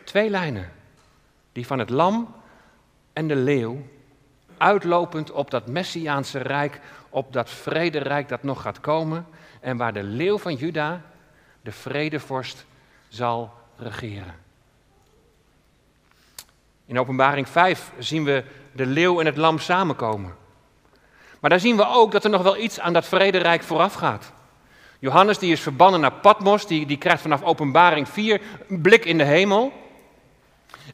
Twee 0.08 0.30
lijnen, 0.30 0.72
die 1.52 1.66
van 1.66 1.78
het 1.78 1.90
lam 1.90 2.34
en 3.12 3.28
de 3.28 3.36
leeuw, 3.36 3.82
uitlopend 4.56 5.30
op 5.30 5.50
dat 5.50 5.66
Messiaanse 5.66 6.38
rijk, 6.38 6.80
op 7.08 7.32
dat 7.32 7.50
vrederijk 7.50 8.28
dat 8.28 8.42
nog 8.42 8.62
gaat 8.62 8.80
komen 8.80 9.26
en 9.60 9.76
waar 9.76 9.92
de 9.92 10.02
leeuw 10.02 10.38
van 10.38 10.54
Juda, 10.54 11.02
de 11.60 11.72
vredevorst, 11.72 12.66
zal 13.08 13.52
regeren. 13.76 14.34
In 16.86 16.98
Openbaring 16.98 17.48
5 17.48 17.92
zien 17.98 18.24
we 18.24 18.44
de 18.72 18.86
leeuw 18.86 19.20
en 19.20 19.26
het 19.26 19.36
lam 19.36 19.58
samenkomen. 19.58 20.34
Maar 21.40 21.50
daar 21.50 21.60
zien 21.60 21.76
we 21.76 21.86
ook 21.86 22.12
dat 22.12 22.24
er 22.24 22.30
nog 22.30 22.42
wel 22.42 22.56
iets 22.56 22.80
aan 22.80 22.92
dat 22.92 23.06
vrederijk 23.06 23.62
vooraf 23.62 23.94
gaat. 23.94 24.32
Johannes 24.98 25.38
die 25.38 25.52
is 25.52 25.60
verbannen 25.60 26.00
naar 26.00 26.12
Patmos, 26.12 26.66
die, 26.66 26.86
die 26.86 26.98
krijgt 26.98 27.22
vanaf 27.22 27.42
Openbaring 27.42 28.08
4 28.08 28.40
een 28.68 28.80
blik 28.80 29.04
in 29.04 29.18
de 29.18 29.24
hemel. 29.24 29.86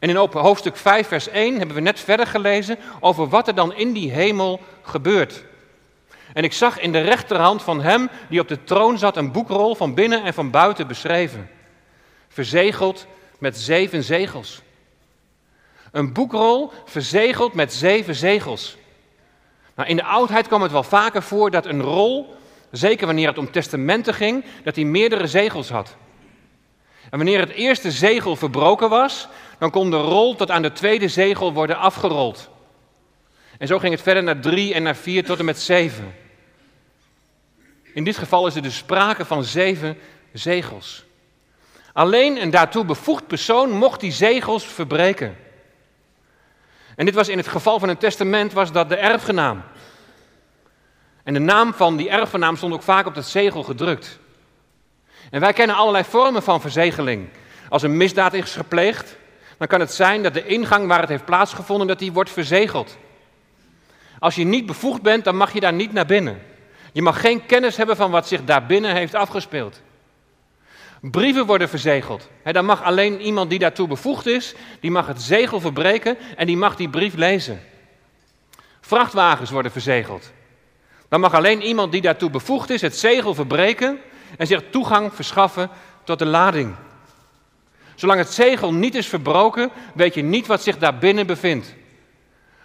En 0.00 0.09
in 0.09 0.16
hoofdstuk 0.16 0.76
5, 0.76 1.09
vers 1.09 1.28
1 1.28 1.59
hebben 1.59 1.76
we 1.76 1.83
net 1.83 2.00
verder 2.00 2.26
gelezen 2.26 2.78
over 3.00 3.28
wat 3.28 3.48
er 3.48 3.54
dan 3.54 3.74
in 3.74 3.92
die 3.92 4.11
hemel 4.11 4.61
gebeurt. 4.83 5.44
En 6.33 6.44
ik 6.44 6.52
zag 6.52 6.80
in 6.80 6.92
de 6.92 7.00
rechterhand 7.00 7.62
van 7.62 7.80
hem 7.80 8.11
die 8.28 8.40
op 8.40 8.48
de 8.48 8.64
troon 8.64 8.98
zat 8.98 9.16
een 9.16 9.33
boekrol 9.33 9.74
van 9.74 9.94
binnen 9.94 10.24
en 10.24 10.35
van 10.35 10.50
buiten 10.50 10.87
beschreven. 10.87 11.50
Verzegeld 12.28 13.07
met 13.38 13.59
zeven 13.59 14.02
zegels. 14.02 14.62
Een 15.92 16.12
boekrol 16.12 16.72
verzegeld 16.85 17.54
met 17.54 17.72
zeven 17.72 18.14
zegels. 18.14 18.76
Nou, 19.74 19.88
in 19.88 19.96
de 19.96 20.04
oudheid 20.04 20.46
kwam 20.46 20.62
het 20.62 20.72
wel 20.72 20.83
vaker 20.83 21.22
voor 21.22 21.50
dat 21.50 21.66
een 21.66 21.83
rol, 21.83 22.35
zeker 22.70 23.07
wanneer 23.07 23.28
het 23.28 23.38
om 23.38 23.50
testamenten 23.50 24.14
ging, 24.14 24.44
dat 24.64 24.74
die 24.74 24.87
meerdere 24.87 25.26
zegels 25.26 25.68
had. 25.68 25.96
En 27.14 27.20
wanneer 27.20 27.40
het 27.40 27.50
eerste 27.50 27.90
zegel 27.90 28.37
verbroken 28.37 28.88
was, 28.88 29.29
dan 29.59 29.70
kon 29.70 29.90
de 29.90 29.96
rol 29.96 30.35
tot 30.35 30.50
aan 30.50 30.62
de 30.62 30.72
tweede 30.72 31.09
zegel 31.09 31.53
worden 31.53 31.77
afgerold. 31.77 32.48
En 33.59 33.66
zo 33.66 33.79
ging 33.79 33.92
het 33.92 34.03
verder 34.03 34.22
naar 34.22 34.40
drie 34.40 34.74
en 34.74 34.83
naar 34.83 34.96
vier 34.96 35.24
tot 35.24 35.38
en 35.38 35.44
met 35.44 35.61
zeven. 35.61 36.14
In 37.92 38.05
dit 38.05 38.16
geval 38.16 38.46
is 38.46 38.55
er 38.55 38.62
dus 38.62 38.77
sprake 38.77 39.24
van 39.24 39.44
zeven 39.44 39.98
zegels. 40.33 41.05
Alleen 41.92 42.42
een 42.42 42.50
daartoe 42.50 42.85
bevoegd 42.85 43.27
persoon 43.27 43.70
mocht 43.70 44.00
die 44.00 44.12
zegels 44.12 44.64
verbreken. 44.64 45.37
En 46.96 47.05
dit 47.05 47.14
was 47.14 47.29
in 47.29 47.38
het 47.38 47.48
geval 47.48 47.79
van 47.79 47.88
een 47.88 47.98
testament, 47.98 48.53
was 48.53 48.72
dat 48.72 48.88
de 48.88 48.96
erfgenaam. 48.96 49.62
En 51.22 51.33
de 51.33 51.40
naam 51.40 51.74
van 51.74 51.96
die 51.96 52.11
erfgenaam 52.11 52.57
stond 52.57 52.72
ook 52.72 52.83
vaak 52.83 53.07
op 53.07 53.14
dat 53.14 53.27
zegel 53.27 53.62
gedrukt. 53.62 54.22
En 55.35 55.40
wij 55.40 55.53
kennen 55.53 55.77
allerlei 55.77 56.05
vormen 56.05 56.42
van 56.42 56.61
verzegeling. 56.61 57.29
Als 57.68 57.83
een 57.83 57.97
misdaad 57.97 58.35
is 58.35 58.55
gepleegd, 58.55 59.16
dan 59.59 59.66
kan 59.66 59.81
het 59.81 59.92
zijn 59.92 60.23
dat 60.23 60.35
de 60.35 60.47
ingang 60.47 60.87
waar 60.87 61.01
het 61.01 61.09
heeft 61.09 61.25
plaatsgevonden, 61.25 61.87
dat 61.87 61.99
die 61.99 62.12
wordt 62.12 62.31
verzegeld. 62.31 62.97
Als 64.18 64.35
je 64.35 64.44
niet 64.44 64.66
bevoegd 64.66 65.03
bent, 65.03 65.25
dan 65.25 65.37
mag 65.37 65.53
je 65.53 65.61
daar 65.61 65.73
niet 65.73 65.92
naar 65.92 66.07
binnen. 66.07 66.42
Je 66.92 67.03
mag 67.03 67.20
geen 67.20 67.47
kennis 67.47 67.77
hebben 67.77 67.97
van 67.97 68.11
wat 68.11 68.29
zich 68.29 68.44
daar 68.44 68.66
binnen 68.66 68.94
heeft 68.94 69.14
afgespeeld. 69.14 69.81
Brieven 71.01 71.47
worden 71.47 71.68
verzegeld. 71.68 72.29
dan 72.42 72.64
mag 72.64 72.83
alleen 72.83 73.20
iemand 73.20 73.51
die 73.51 73.59
daartoe 73.59 73.88
bevoegd 73.88 74.27
is, 74.27 74.55
die 74.81 74.90
mag 74.90 75.07
het 75.07 75.23
zegel 75.23 75.61
verbreken 75.61 76.16
en 76.37 76.47
die 76.47 76.57
mag 76.57 76.77
die 76.77 76.88
brief 76.88 77.14
lezen. 77.14 77.62
Vrachtwagens 78.81 79.51
worden 79.51 79.73
verzegeld. 79.73 80.33
Dan 81.09 81.20
mag 81.20 81.35
alleen 81.35 81.62
iemand 81.62 81.92
die 81.92 82.01
daartoe 82.01 82.31
bevoegd 82.31 82.70
is 82.70 82.81
het 82.81 82.97
zegel 82.97 83.35
verbreken 83.35 84.01
en 84.37 84.47
zich 84.47 84.62
toegang 84.70 85.14
verschaffen 85.14 85.70
tot 86.05 86.18
de 86.18 86.27
lading. 86.27 86.75
Zolang 87.94 88.18
het 88.18 88.33
zegel 88.33 88.75
niet 88.75 88.94
is 88.94 89.07
verbroken, 89.07 89.70
weet 89.94 90.14
je 90.14 90.23
niet 90.23 90.47
wat 90.47 90.62
zich 90.62 90.79
daarbinnen 90.79 91.27
bevindt. 91.27 91.75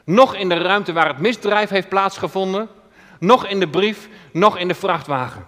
Nog 0.03 0.35
in 0.35 0.49
de 0.49 0.57
ruimte 0.57 0.93
waar 0.93 1.07
het 1.07 1.19
misdrijf 1.19 1.69
heeft 1.69 1.89
plaatsgevonden, 1.89 2.69
nog 3.19 3.47
in 3.47 3.59
de 3.59 3.69
brief, 3.69 4.09
nog 4.31 4.57
in 4.57 4.67
de 4.67 4.75
vrachtwagen. 4.75 5.47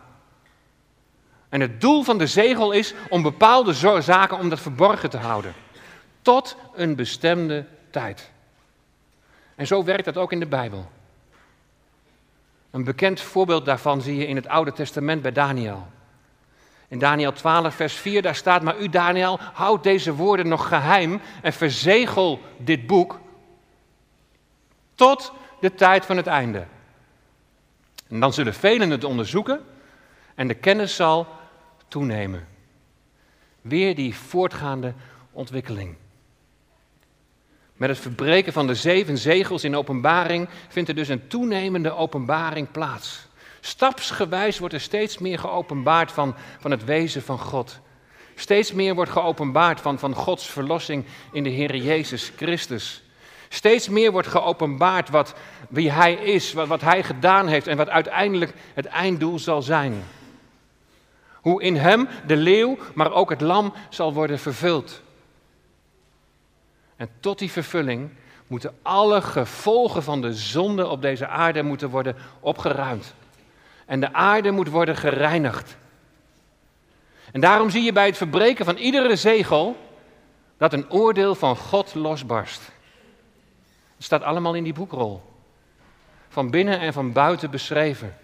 En 1.49 1.61
het 1.61 1.81
doel 1.81 2.03
van 2.03 2.17
de 2.17 2.27
zegel 2.27 2.71
is 2.71 2.93
om 3.09 3.21
bepaalde 3.21 3.73
zaken 4.01 4.37
om 4.37 4.49
dat 4.49 4.59
verborgen 4.59 5.09
te 5.09 5.17
houden. 5.17 5.53
Tot 6.21 6.55
een 6.75 6.95
bestemde 6.95 7.65
tijd. 7.89 8.31
En 9.55 9.67
zo 9.67 9.83
werkt 9.83 10.05
dat 10.05 10.17
ook 10.17 10.31
in 10.31 10.39
de 10.39 10.47
Bijbel. 10.47 10.91
Een 12.71 12.83
bekend 12.83 13.21
voorbeeld 13.21 13.65
daarvan 13.65 14.01
zie 14.01 14.17
je 14.17 14.27
in 14.27 14.35
het 14.35 14.47
Oude 14.47 14.73
Testament 14.73 15.21
bij 15.21 15.31
Daniel. 15.31 15.87
In 16.91 16.99
Daniel 16.99 17.31
12, 17.31 17.75
vers 17.75 17.93
4, 17.93 18.21
daar 18.21 18.35
staat, 18.35 18.61
maar 18.61 18.79
u 18.79 18.89
Daniel, 18.89 19.39
houd 19.53 19.83
deze 19.83 20.13
woorden 20.13 20.47
nog 20.47 20.67
geheim 20.67 21.21
en 21.41 21.53
verzegel 21.53 22.39
dit 22.57 22.87
boek 22.87 23.19
tot 24.95 25.31
de 25.59 25.73
tijd 25.73 26.05
van 26.05 26.17
het 26.17 26.27
einde. 26.27 26.65
En 28.07 28.19
dan 28.19 28.33
zullen 28.33 28.53
velen 28.53 28.89
het 28.89 29.03
onderzoeken 29.03 29.61
En 30.35 30.47
de 30.47 30.53
kennis 30.53 30.95
zal 30.95 31.27
toenemen. 31.87 32.47
Weer 33.61 33.95
die 33.95 34.15
voortgaande 34.15 34.93
ontwikkeling. 35.31 35.95
Met 37.73 37.89
het 37.89 37.99
verbreken 37.99 38.53
van 38.53 38.67
de 38.67 38.75
zeven 38.75 39.17
zegels 39.17 39.63
in 39.63 39.75
openbaring 39.75 40.49
vindt 40.67 40.89
er 40.89 40.95
dus 40.95 41.07
een 41.07 41.27
toenemende 41.27 41.91
openbaring 41.91 42.71
plaats. 42.71 43.27
Stapsgewijs 43.61 44.59
wordt 44.59 44.73
er 44.73 44.81
steeds 44.81 45.17
meer 45.17 45.39
geopenbaard 45.39 46.11
van, 46.11 46.35
van 46.59 46.71
het 46.71 46.85
wezen 46.85 47.21
van 47.21 47.39
God. 47.39 47.79
Steeds 48.35 48.73
meer 48.73 48.95
wordt 48.95 49.11
geopenbaard 49.11 49.81
van, 49.81 49.99
van 49.99 50.13
Gods 50.13 50.47
verlossing 50.47 51.05
in 51.31 51.43
de 51.43 51.49
Heer 51.49 51.75
Jezus 51.75 52.31
Christus. 52.35 53.03
Steeds 53.49 53.89
meer 53.89 54.11
wordt 54.11 54.27
geopenbaard 54.27 55.09
wat, 55.09 55.33
wie 55.69 55.91
Hij 55.91 56.13
is, 56.13 56.53
wat, 56.53 56.67
wat 56.67 56.81
Hij 56.81 57.03
gedaan 57.03 57.47
heeft 57.47 57.67
en 57.67 57.77
wat 57.77 57.89
uiteindelijk 57.89 58.53
het 58.73 58.85
einddoel 58.85 59.39
zal 59.39 59.61
zijn. 59.61 60.03
Hoe 61.33 61.61
in 61.61 61.75
Hem 61.75 62.07
de 62.27 62.35
leeuw, 62.35 62.77
maar 62.93 63.11
ook 63.11 63.29
het 63.29 63.41
lam 63.41 63.73
zal 63.89 64.13
worden 64.13 64.39
vervuld. 64.39 65.01
En 66.95 67.09
tot 67.19 67.39
die 67.39 67.51
vervulling 67.51 68.09
moeten 68.47 68.75
alle 68.81 69.21
gevolgen 69.21 70.03
van 70.03 70.21
de 70.21 70.33
zonde 70.33 70.87
op 70.87 71.01
deze 71.01 71.27
aarde 71.27 71.63
moeten 71.63 71.89
worden 71.89 72.15
opgeruimd. 72.39 73.13
En 73.91 73.99
de 73.99 74.13
aarde 74.13 74.51
moet 74.51 74.67
worden 74.67 74.95
gereinigd. 74.95 75.77
En 77.31 77.41
daarom 77.41 77.69
zie 77.69 77.83
je 77.83 77.91
bij 77.91 78.05
het 78.05 78.17
verbreken 78.17 78.65
van 78.65 78.77
iedere 78.77 79.15
zegel 79.15 79.77
dat 80.57 80.73
een 80.73 80.91
oordeel 80.91 81.35
van 81.35 81.55
God 81.55 81.93
losbarst. 81.93 82.61
Het 83.95 84.03
staat 84.03 84.21
allemaal 84.21 84.53
in 84.53 84.63
die 84.63 84.73
boekrol. 84.73 85.21
Van 86.29 86.49
binnen 86.49 86.79
en 86.79 86.93
van 86.93 87.11
buiten 87.11 87.51
beschreven. 87.51 88.17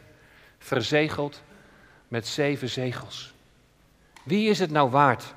Verzegeld 0.59 1.41
met 2.07 2.27
zeven 2.27 2.69
zegels. 2.69 3.33
Wie 4.23 4.49
is 4.49 4.59
het 4.59 4.71
nou 4.71 4.89
waard 4.89 5.33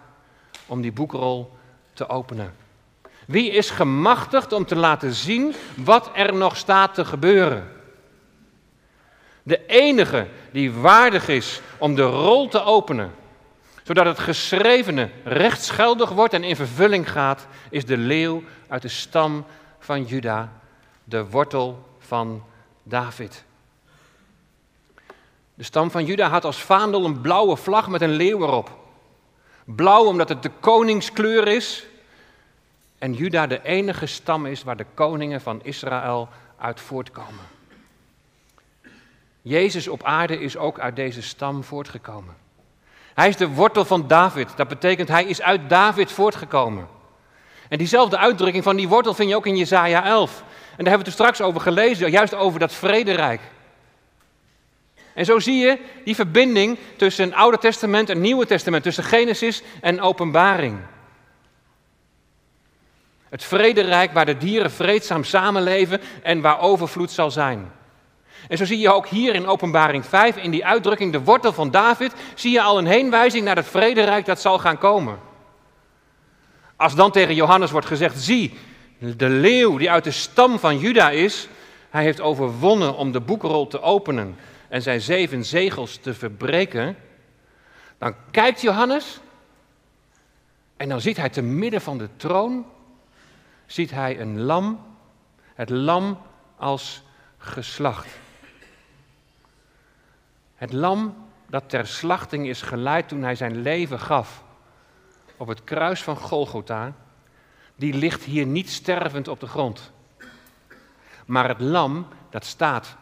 om 0.66 0.80
die 0.80 0.92
boekrol 0.92 1.52
te 1.92 2.08
openen? 2.08 2.54
Wie 3.26 3.50
is 3.50 3.70
gemachtigd 3.70 4.52
om 4.52 4.64
te 4.64 4.76
laten 4.76 5.12
zien 5.12 5.54
wat 5.76 6.10
er 6.14 6.34
nog 6.34 6.56
staat 6.56 6.94
te 6.94 7.04
gebeuren? 7.04 7.79
De 9.42 9.66
enige 9.66 10.26
die 10.52 10.72
waardig 10.72 11.28
is 11.28 11.60
om 11.78 11.94
de 11.94 12.02
rol 12.02 12.48
te 12.48 12.62
openen, 12.62 13.14
zodat 13.82 14.06
het 14.06 14.18
geschrevene 14.18 15.10
rechtsgeldig 15.24 16.10
wordt 16.10 16.34
en 16.34 16.44
in 16.44 16.56
vervulling 16.56 17.10
gaat, 17.10 17.46
is 17.70 17.84
de 17.84 17.96
leeuw 17.96 18.42
uit 18.68 18.82
de 18.82 18.88
stam 18.88 19.44
van 19.78 20.04
Juda, 20.04 20.52
de 21.04 21.26
wortel 21.26 21.88
van 21.98 22.42
David. 22.82 23.44
De 25.54 25.62
stam 25.62 25.90
van 25.90 26.04
Juda 26.04 26.28
had 26.28 26.44
als 26.44 26.62
vaandel 26.62 27.04
een 27.04 27.20
blauwe 27.20 27.56
vlag 27.56 27.88
met 27.88 28.00
een 28.00 28.10
leeuw 28.10 28.42
erop. 28.42 28.78
Blauw 29.64 30.04
omdat 30.04 30.28
het 30.28 30.42
de 30.42 30.50
koningskleur 30.60 31.48
is 31.48 31.86
en 32.98 33.12
Juda 33.12 33.46
de 33.46 33.62
enige 33.62 34.06
stam 34.06 34.46
is 34.46 34.62
waar 34.62 34.76
de 34.76 34.86
koningen 34.94 35.40
van 35.40 35.60
Israël 35.62 36.28
uit 36.58 36.80
voortkomen. 36.80 37.59
Jezus 39.42 39.88
op 39.88 40.04
aarde 40.04 40.40
is 40.40 40.56
ook 40.56 40.78
uit 40.78 40.96
deze 40.96 41.22
stam 41.22 41.64
voortgekomen. 41.64 42.34
Hij 43.14 43.28
is 43.28 43.36
de 43.36 43.48
wortel 43.48 43.84
van 43.84 44.06
David. 44.06 44.48
Dat 44.56 44.68
betekent 44.68 45.08
hij 45.08 45.24
is 45.24 45.42
uit 45.42 45.68
David 45.68 46.12
voortgekomen. 46.12 46.88
En 47.68 47.78
diezelfde 47.78 48.18
uitdrukking 48.18 48.64
van 48.64 48.76
die 48.76 48.88
wortel 48.88 49.14
vind 49.14 49.28
je 49.28 49.36
ook 49.36 49.46
in 49.46 49.56
Jesaja 49.56 50.04
11. 50.04 50.30
En 50.38 50.44
daar 50.44 50.76
hebben 50.76 50.92
we 50.92 50.98
het 50.98 51.06
er 51.06 51.12
straks 51.12 51.40
over 51.40 51.60
gelezen, 51.60 52.10
juist 52.10 52.34
over 52.34 52.58
dat 52.58 52.72
vrederijk. 52.72 53.40
En 55.14 55.24
zo 55.24 55.38
zie 55.38 55.56
je 55.56 55.78
die 56.04 56.14
verbinding 56.14 56.78
tussen 56.96 57.24
het 57.24 57.34
Oude 57.34 57.58
Testament 57.58 58.08
en 58.08 58.20
Nieuwe 58.20 58.46
Testament, 58.46 58.82
tussen 58.82 59.04
Genesis 59.04 59.62
en 59.80 60.00
Openbaring. 60.00 60.78
Het 63.28 63.44
vrederijk 63.44 64.12
waar 64.12 64.26
de 64.26 64.36
dieren 64.36 64.70
vreedzaam 64.70 65.24
samenleven 65.24 66.00
en 66.22 66.40
waar 66.40 66.60
overvloed 66.60 67.10
zal 67.10 67.30
zijn. 67.30 67.72
En 68.48 68.56
zo 68.56 68.64
zie 68.64 68.78
je 68.78 68.92
ook 68.92 69.06
hier 69.06 69.34
in 69.34 69.46
Openbaring 69.46 70.06
5, 70.06 70.36
in 70.36 70.50
die 70.50 70.66
uitdrukking 70.66 71.12
de 71.12 71.22
wortel 71.22 71.52
van 71.52 71.70
David, 71.70 72.12
zie 72.34 72.52
je 72.52 72.62
al 72.62 72.78
een 72.78 72.86
heenwijzing 72.86 73.44
naar 73.44 73.56
het 73.56 73.68
vrederijk 73.68 74.26
dat 74.26 74.40
zal 74.40 74.58
gaan 74.58 74.78
komen. 74.78 75.18
Als 76.76 76.94
dan 76.94 77.10
tegen 77.10 77.34
Johannes 77.34 77.70
wordt 77.70 77.86
gezegd, 77.86 78.20
zie, 78.22 78.54
de 78.98 79.28
leeuw 79.28 79.76
die 79.76 79.90
uit 79.90 80.04
de 80.04 80.10
stam 80.10 80.58
van 80.58 80.78
Juda 80.78 81.10
is, 81.10 81.48
hij 81.90 82.02
heeft 82.02 82.20
overwonnen 82.20 82.96
om 82.96 83.12
de 83.12 83.20
boekrol 83.20 83.66
te 83.66 83.82
openen 83.82 84.36
en 84.68 84.82
zijn 84.82 85.00
zeven 85.00 85.44
zegels 85.44 85.96
te 85.96 86.14
verbreken, 86.14 86.96
dan 87.98 88.14
kijkt 88.30 88.60
Johannes 88.60 89.20
en 90.76 90.88
dan 90.88 91.00
ziet 91.00 91.16
hij 91.16 91.28
te 91.28 91.42
midden 91.42 91.80
van 91.80 91.98
de 91.98 92.08
troon, 92.16 92.66
ziet 93.66 93.90
hij 93.90 94.20
een 94.20 94.40
lam, 94.40 94.80
het 95.54 95.70
lam 95.70 96.18
als 96.56 97.02
geslacht. 97.38 98.19
Het 100.60 100.72
lam 100.72 101.14
dat 101.46 101.68
ter 101.68 101.86
slachting 101.86 102.48
is 102.48 102.62
geleid 102.62 103.08
toen 103.08 103.22
hij 103.22 103.34
zijn 103.34 103.62
leven 103.62 104.00
gaf 104.00 104.44
op 105.36 105.48
het 105.48 105.64
kruis 105.64 106.02
van 106.02 106.16
Golgotha, 106.16 106.92
die 107.76 107.94
ligt 107.94 108.22
hier 108.24 108.46
niet 108.46 108.70
stervend 108.70 109.28
op 109.28 109.40
de 109.40 109.46
grond. 109.46 109.92
Maar 111.26 111.48
het 111.48 111.60
lam 111.60 112.06
dat 112.30 112.44
staat. 112.44 112.96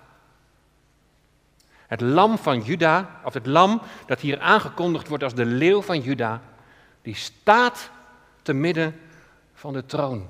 Het 1.87 2.01
lam 2.01 2.39
van 2.39 2.61
Juda, 2.61 3.21
of 3.25 3.35
het 3.35 3.47
lam 3.47 3.81
dat 4.07 4.21
hier 4.21 4.41
aangekondigd 4.41 5.09
wordt 5.09 5.25
als 5.25 5.35
de 5.35 5.47
leeuw 5.47 5.83
van 5.83 6.01
Juda, 6.01 6.43
die 7.03 7.15
staat 7.15 7.91
te 8.43 8.53
midden 8.53 9.01
van 9.55 9.73
de 9.73 9.87
troon. 9.87 10.29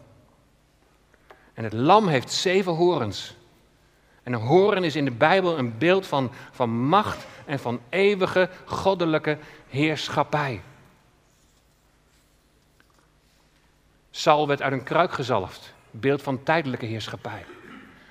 En 1.55 1.65
het 1.65 1.73
lam 1.73 2.07
heeft 2.07 2.33
zeven 2.33 2.73
horens. 2.73 3.38
En 4.29 4.35
een 4.35 4.41
horen 4.41 4.85
is 4.85 4.97
in 4.97 5.05
de 5.05 5.11
Bijbel 5.11 5.59
een 5.59 5.79
beeld 5.79 6.07
van, 6.07 6.33
van 6.51 6.71
macht 6.71 7.27
en 7.45 7.59
van 7.59 7.81
eeuwige 7.89 8.49
goddelijke 8.65 9.39
heerschappij. 9.69 10.63
Saul 14.11 14.47
werd 14.47 14.63
uit 14.63 14.73
een 14.73 14.83
kruik 14.83 15.13
gezalfd, 15.13 15.75
beeld 15.91 16.23
van 16.23 16.43
tijdelijke 16.43 16.87
heerschappij. 16.87 17.45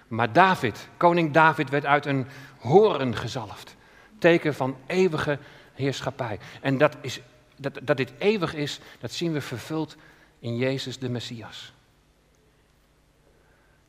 Maar 0.08 0.34
David, 0.34 0.90
koning 0.98 1.34
David, 1.34 1.70
werd 1.70 1.86
uit 1.86 2.06
een 2.06 2.28
horen 2.60 3.16
gezalfd, 3.16 3.76
teken 4.20 4.56
van 4.56 4.78
eeuwige 4.86 5.40
heerschappij. 5.74 6.40
En 6.62 6.78
dat, 6.78 6.98
is, 7.02 7.22
dat, 7.56 7.80
dat 7.82 7.98
dit 7.98 8.14
eeuwig 8.18 8.54
is, 8.54 8.80
dat 9.00 9.12
zien 9.12 9.34
we 9.34 9.42
vervuld 9.42 9.96
in 10.40 10.58
Jezus 10.58 11.00
de 11.00 11.10
Messias. 11.10 11.74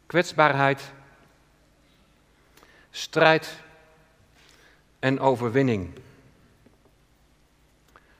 Kwetsbaarheid 0.06 0.92
strijd 2.90 3.60
en 4.98 5.20
overwinning. 5.20 5.90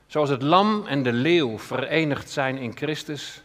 Zoals 0.07 0.31
het 0.31 0.42
lam 0.42 0.87
en 0.87 1.02
de 1.02 1.12
leeuw 1.12 1.59
verenigd 1.59 2.31
zijn 2.31 2.57
in 2.57 2.76
Christus, 2.76 3.42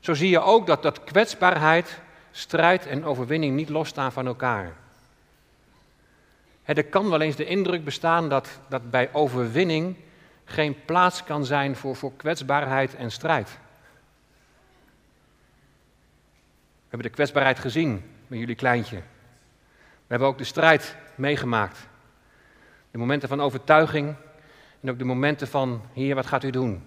zo 0.00 0.14
zie 0.14 0.28
je 0.28 0.40
ook 0.40 0.66
dat 0.66 0.82
dat 0.82 1.04
kwetsbaarheid, 1.04 2.00
strijd 2.30 2.86
en 2.86 3.04
overwinning 3.04 3.56
niet 3.56 3.68
losstaan 3.68 4.12
van 4.12 4.26
elkaar. 4.26 4.72
Er 6.64 6.84
kan 6.84 7.10
wel 7.10 7.20
eens 7.20 7.36
de 7.36 7.44
indruk 7.44 7.84
bestaan 7.84 8.28
dat, 8.28 8.58
dat 8.68 8.90
bij 8.90 9.12
overwinning 9.12 9.96
geen 10.44 10.84
plaats 10.84 11.24
kan 11.24 11.44
zijn 11.44 11.76
voor, 11.76 11.96
voor 11.96 12.12
kwetsbaarheid 12.16 12.94
en 12.94 13.10
strijd. 13.10 13.48
We 13.48 13.56
hebben 16.88 17.08
de 17.08 17.14
kwetsbaarheid 17.14 17.58
gezien 17.58 18.10
met 18.26 18.38
jullie 18.38 18.54
kleintje. 18.54 19.02
We 20.06 20.10
hebben 20.10 20.28
ook 20.28 20.38
de 20.38 20.44
strijd 20.44 20.96
meegemaakt. 21.14 21.78
De 22.90 22.98
momenten 22.98 23.28
van 23.28 23.40
overtuiging 23.40 24.14
en 24.80 24.90
ook 24.90 24.98
de 24.98 25.04
momenten 25.04 25.48
van, 25.48 25.82
Heer, 25.92 26.14
wat 26.14 26.26
gaat 26.26 26.44
u 26.44 26.50
doen? 26.50 26.84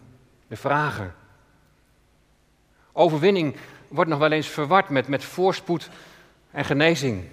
De 0.48 0.56
vragen. 0.56 1.16
Overwinning 2.92 3.56
wordt 3.88 4.10
nog 4.10 4.20
wel 4.20 4.32
eens 4.32 4.48
verward 4.48 4.90
met, 4.90 5.08
met 5.08 5.24
voorspoed 5.24 5.90
en 6.52 6.66
genezing. 6.66 7.26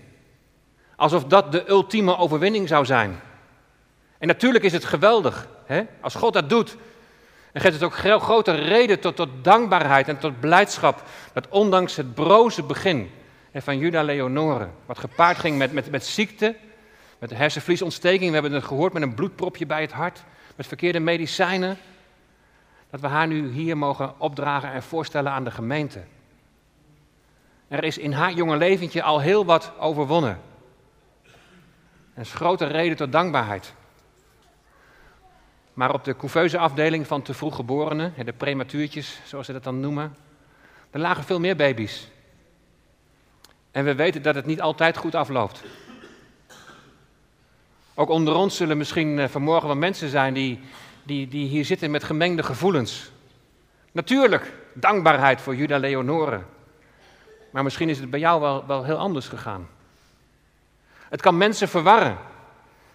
Alsof 0.97 1.25
dat 1.25 1.53
de 1.53 1.69
ultieme 1.69 2.17
overwinning 2.17 2.69
zou 2.69 2.85
zijn. 2.85 3.21
En 4.19 4.27
natuurlijk 4.27 4.65
is 4.65 4.73
het 4.73 4.85
geweldig, 4.85 5.49
hè? 5.67 5.83
als 6.01 6.15
God 6.15 6.33
dat 6.33 6.49
doet. 6.49 6.77
En 7.53 7.61
geeft 7.61 7.75
het 7.75 7.83
ook 7.83 8.23
grote 8.23 8.55
reden 8.55 9.01
tot, 9.01 9.17
tot 9.17 9.29
dankbaarheid 9.43 10.09
en 10.09 10.19
tot 10.19 10.41
blijdschap. 10.41 11.03
Dat 11.33 11.49
ondanks 11.49 11.97
het 11.97 12.15
broze 12.15 12.63
begin 12.63 13.11
en 13.55 13.63
van 13.63 13.79
Juda 13.79 14.03
Leonore. 14.03 14.69
Wat 14.87 14.99
gepaard 14.99 15.39
ging 15.39 15.59
met, 15.59 15.73
met, 15.73 15.91
met 15.91 16.05
ziekte, 16.05 16.57
met 17.19 17.31
hersenvliesontsteking. 17.31 18.27
We 18.27 18.33
hebben 18.33 18.53
het 18.53 18.65
gehoord 18.65 18.93
met 18.93 19.03
een 19.03 19.15
bloedpropje 19.15 19.67
bij 19.67 19.81
het 19.81 19.93
hart, 19.93 20.25
met 20.57 20.67
verkeerde 20.67 21.01
medicijnen. 21.01 21.77
Dat 22.91 23.01
we 23.01 23.07
haar 23.07 23.27
nu 23.27 23.51
hier 23.51 23.77
mogen 23.77 24.21
opdragen 24.21 24.73
en 24.73 24.83
voorstellen 24.83 25.33
aan 25.33 25.45
de 25.45 25.51
gemeente. 25.51 26.03
Er 27.69 27.85
is 27.85 27.99
in 27.99 28.13
haar 28.13 28.33
jonge 28.33 28.57
leventje 28.57 29.03
al 29.03 29.21
heel 29.21 29.45
wat 29.45 29.73
overwonnen. 29.79 30.41
En 32.15 32.23
is 32.23 32.33
grote 32.33 32.67
reden 32.67 32.97
tot 32.97 33.13
dankbaarheid. 33.13 33.75
Maar 35.73 35.95
op 35.95 36.05
de 36.05 36.17
couveuse 36.17 36.59
afdeling 36.59 37.07
van 37.07 37.23
te 37.23 37.35
vroeg 37.35 37.57
geborenen, 37.57 38.15
de 38.25 38.33
prematuurtjes 38.33 39.21
zoals 39.25 39.47
ze 39.47 39.53
dat 39.53 39.65
dan 39.65 39.81
noemen, 39.81 40.17
er 40.91 41.01
lagen 41.01 41.25
veel 41.25 41.41
meer 41.41 41.57
baby's. 41.57 42.13
En 43.75 43.85
we 43.85 43.95
weten 43.95 44.23
dat 44.23 44.35
het 44.35 44.47
niet 44.47 44.61
altijd 44.61 44.97
goed 44.97 45.15
afloopt. 45.15 45.63
Ook 47.95 48.09
onder 48.09 48.35
ons 48.35 48.57
zullen 48.57 48.77
misschien 48.77 49.19
eh, 49.19 49.29
vanmorgen 49.29 49.67
wel 49.67 49.77
mensen 49.77 50.09
zijn 50.09 50.35
die, 50.35 50.61
die, 51.03 51.29
die 51.29 51.49
hier 51.49 51.65
zitten 51.65 51.91
met 51.91 52.05
gemengde 52.05 52.43
gevoelens. 52.43 53.11
Natuurlijk, 53.93 54.53
dankbaarheid 54.73 55.41
voor 55.41 55.57
Juda 55.57 55.79
Leonore. 55.79 56.41
Maar 57.51 57.63
misschien 57.63 57.89
is 57.89 57.99
het 57.99 58.11
bij 58.11 58.21
jou 58.21 58.41
wel, 58.41 58.67
wel 58.67 58.85
heel 58.85 58.97
anders 58.97 59.29
gegaan. 59.29 59.69
Het 61.09 61.21
kan 61.21 61.37
mensen 61.37 61.69
verwarren. 61.69 62.19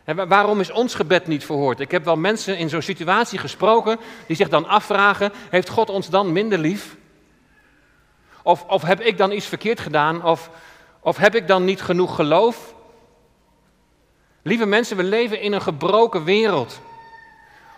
En 0.03 0.27
waarom 0.27 0.59
is 0.59 0.71
ons 0.71 0.95
gebed 0.95 1.27
niet 1.27 1.45
verhoord? 1.45 1.79
Ik 1.79 1.91
heb 1.91 2.05
wel 2.05 2.17
mensen 2.17 2.57
in 2.57 2.69
zo'n 2.69 2.81
situatie 2.81 3.39
gesproken 3.39 3.99
die 4.27 4.35
zich 4.35 4.49
dan 4.49 4.67
afvragen: 4.67 5.31
heeft 5.49 5.69
God 5.69 5.89
ons 5.89 6.09
dan 6.09 6.31
minder 6.31 6.57
lief? 6.57 6.95
Of, 8.43 8.63
of 8.63 8.81
heb 8.81 9.01
ik 9.01 9.17
dan 9.17 9.31
iets 9.31 9.45
verkeerd 9.45 9.79
gedaan? 9.79 10.23
Of, 10.23 10.49
of 10.99 11.17
heb 11.17 11.35
ik 11.35 11.47
dan 11.47 11.65
niet 11.65 11.81
genoeg 11.81 12.15
geloof? 12.15 12.73
Lieve 14.41 14.65
mensen, 14.65 14.97
we 14.97 15.03
leven 15.03 15.41
in 15.41 15.53
een 15.53 15.61
gebroken 15.61 16.23
wereld. 16.23 16.81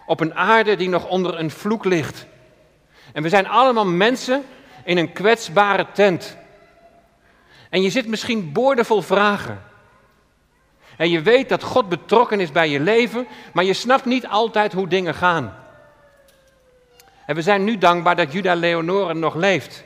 Op 0.06 0.20
een 0.20 0.36
aarde 0.36 0.76
die 0.76 0.90
nog 0.90 1.08
onder 1.08 1.40
een 1.40 1.52
vloek 1.52 1.86
ligt. 1.86 2.26
En 3.14 3.24
we 3.24 3.30
zijn 3.30 3.48
allemaal 3.48 3.86
mensen 3.86 4.44
in 4.86 4.98
een 4.98 5.14
kwetsbare 5.14 5.86
tent. 5.94 6.38
En 7.70 7.82
je 7.82 7.90
zit 7.90 8.08
misschien 8.08 8.52
boordevol 8.52 9.02
vragen. 9.02 9.62
En 10.98 11.10
je 11.10 11.22
weet 11.22 11.50
dat 11.50 11.64
God 11.64 11.90
betrokken 11.90 12.40
is 12.40 12.52
bij 12.52 12.70
je 12.70 12.80
leven, 12.80 13.28
maar 13.54 13.64
je 13.64 13.74
snapt 13.74 14.06
niet 14.06 14.28
altijd 14.28 14.74
hoe 14.74 14.88
dingen 14.88 15.14
gaan. 15.14 15.56
En 17.26 17.36
we 17.36 17.42
zijn 17.42 17.64
nu 17.64 17.78
dankbaar 17.78 18.16
dat 18.16 18.34
Juda 18.34 18.54
Leonore 18.56 19.14
nog 19.14 19.36
leeft. 19.36 19.84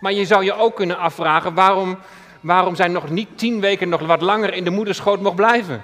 Maar 0.00 0.12
je 0.12 0.24
zou 0.24 0.44
je 0.44 0.54
ook 0.54 0.76
kunnen 0.76 0.98
afvragen 0.98 1.54
waarom, 1.54 1.98
waarom 2.46 2.74
zij 2.74 2.88
nog 2.88 3.10
niet 3.10 3.28
tien 3.38 3.60
weken 3.60 3.88
nog 3.88 4.00
wat 4.00 4.20
langer 4.20 4.54
in 4.54 4.64
de 4.64 4.70
moederschoot 4.70 5.20
mocht 5.20 5.36
blijven. 5.36 5.82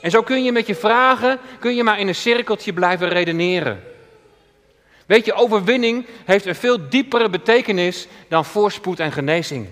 En 0.00 0.10
zo 0.10 0.22
kun 0.22 0.44
je 0.44 0.52
met 0.52 0.66
je 0.66 0.74
vragen, 0.74 1.38
kun 1.58 1.74
je 1.74 1.84
maar 1.84 1.98
in 1.98 2.08
een 2.08 2.14
cirkeltje 2.14 2.72
blijven 2.72 3.08
redeneren. 3.08 3.82
Weet 5.06 5.24
je, 5.24 5.34
overwinning 5.34 6.06
heeft 6.24 6.46
een 6.46 6.54
veel 6.54 6.88
diepere 6.88 7.28
betekenis 7.28 8.06
dan 8.28 8.44
voorspoed 8.44 9.00
en 9.00 9.12
genezing. 9.12 9.68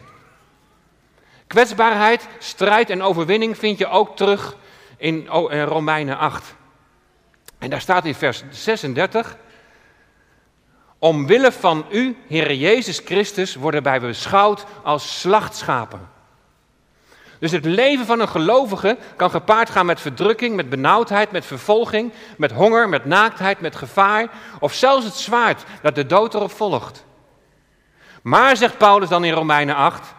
Kwetsbaarheid, 1.46 2.28
strijd 2.38 2.90
en 2.90 3.02
overwinning 3.02 3.58
vind 3.58 3.78
je 3.78 3.88
ook 3.88 4.16
terug 4.16 4.56
in 4.96 5.26
Romeinen 5.64 6.18
8. 6.18 6.54
En 7.58 7.70
daar 7.70 7.80
staat 7.80 8.04
in 8.04 8.14
vers 8.14 8.42
36. 8.50 9.36
Omwille 11.02 11.52
van 11.52 11.84
u, 11.90 12.16
Heer 12.26 12.54
Jezus 12.54 13.00
Christus, 13.04 13.54
worden 13.54 13.82
wij 13.82 14.00
beschouwd 14.00 14.64
als 14.82 15.20
slachtschapen. 15.20 16.08
Dus 17.38 17.50
het 17.52 17.64
leven 17.64 18.06
van 18.06 18.20
een 18.20 18.28
gelovige 18.28 18.96
kan 19.16 19.30
gepaard 19.30 19.70
gaan 19.70 19.86
met 19.86 20.00
verdrukking, 20.00 20.56
met 20.56 20.68
benauwdheid, 20.68 21.30
met 21.30 21.44
vervolging, 21.44 22.12
met 22.36 22.52
honger, 22.52 22.88
met 22.88 23.04
naaktheid, 23.04 23.60
met 23.60 23.76
gevaar 23.76 24.30
of 24.60 24.72
zelfs 24.72 25.04
het 25.04 25.14
zwaard 25.14 25.64
dat 25.82 25.94
de 25.94 26.06
dood 26.06 26.34
erop 26.34 26.50
volgt. 26.50 27.04
Maar, 28.22 28.56
zegt 28.56 28.78
Paulus 28.78 29.08
dan 29.08 29.24
in 29.24 29.32
Romeinen 29.32 29.74
8, 29.74 30.14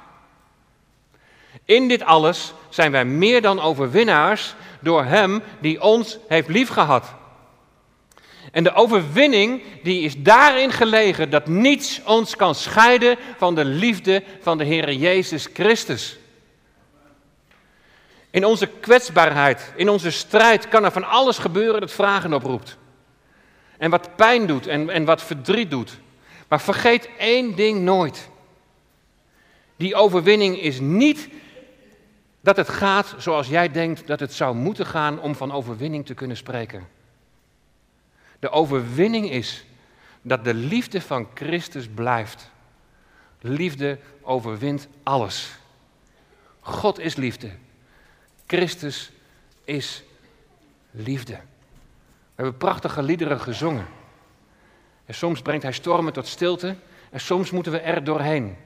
in 1.66 1.88
dit 1.88 2.04
alles 2.04 2.54
zijn 2.70 2.92
wij 2.92 3.06
meer 3.06 3.42
dan 3.42 3.62
overwinnaars 3.62 4.56
door 4.80 5.04
Hem 5.04 5.42
die 5.60 5.82
ons 5.82 6.18
heeft 6.28 6.48
liefgehad. 6.48 7.14
En 8.54 8.64
de 8.64 8.74
overwinning 8.74 9.62
die 9.84 10.02
is 10.02 10.22
daarin 10.22 10.72
gelegen 10.72 11.30
dat 11.30 11.48
niets 11.48 12.02
ons 12.06 12.36
kan 12.36 12.56
scheiden 12.56 13.18
van 13.38 13.56
de 13.56 13.66
liefde 13.66 14.24
van 14.42 14.58
de 14.58 14.64
Heer 14.64 14.94
Jezus 14.94 15.48
Christus. 15.54 16.18
In 18.30 18.46
onze 18.46 18.68
kwetsbaarheid, 18.80 19.74
in 19.76 19.90
onze 19.90 20.12
strijd 20.12 20.68
kan 20.68 20.84
er 20.84 20.92
van 20.92 21.04
alles 21.04 21.38
gebeuren 21.38 21.80
dat 21.80 21.92
vragen 21.92 22.34
oproept. 22.34 22.78
En 23.78 23.90
wat 23.90 24.16
pijn 24.16 24.48
doet 24.48 24.68
en, 24.68 24.90
en 24.90 25.06
wat 25.06 25.22
verdriet 25.22 25.72
doet. 25.72 25.98
Maar 26.48 26.62
vergeet 26.62 27.10
één 27.18 27.56
ding 27.56 27.82
nooit. 27.82 28.30
Die 29.76 29.96
overwinning 29.96 30.62
is 30.62 30.80
niet 30.80 31.30
dat 32.42 32.58
het 32.58 32.70
gaat 32.70 33.16
zoals 33.18 33.48
jij 33.48 33.72
denkt 33.72 34.08
dat 34.08 34.20
het 34.20 34.34
zou 34.34 34.56
moeten 34.56 34.86
gaan 34.86 35.20
om 35.20 35.36
van 35.36 35.52
overwinning 35.52 36.06
te 36.06 36.14
kunnen 36.14 36.38
spreken. 36.38 36.88
De 38.44 38.50
overwinning 38.50 39.30
is 39.30 39.66
dat 40.22 40.44
de 40.44 40.54
liefde 40.54 41.02
van 41.02 41.28
Christus 41.34 41.88
blijft. 41.88 42.52
Liefde 43.42 44.00
overwint 44.22 44.88
alles. 45.04 45.56
God 46.60 47.00
is 47.00 47.16
liefde. 47.16 47.52
Christus 48.48 49.12
is 49.64 50.04
liefde. 50.92 51.34
We 51.34 51.42
hebben 52.36 52.58
prachtige 52.58 53.04
liederen 53.04 53.40
gezongen. 53.40 53.86
En 55.06 55.14
soms 55.14 55.42
brengt 55.42 55.64
hij 55.64 55.74
stormen 55.74 56.14
tot 56.14 56.28
stilte 56.28 56.76
en 57.10 57.20
soms 57.20 57.52
moeten 57.52 57.72
we 57.72 57.80
er 57.80 58.04
doorheen. 58.04 58.58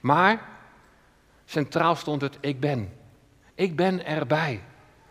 Maar 0.00 0.48
centraal 1.44 1.96
stond 1.96 2.20
het 2.20 2.38
ik 2.40 2.60
ben. 2.60 2.92
Ik 3.54 3.76
ben 3.76 4.06
erbij, 4.06 4.62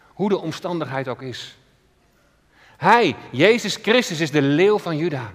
hoe 0.08 0.30
de 0.30 0.38
omstandigheid 0.38 1.08
ook 1.08 1.22
is. 1.22 1.58
Hij, 2.78 3.16
Jezus 3.32 3.76
Christus, 3.76 4.20
is 4.20 4.32
de 4.32 4.42
leeuw 4.42 4.80
van 4.80 4.98
Juda. 4.98 5.32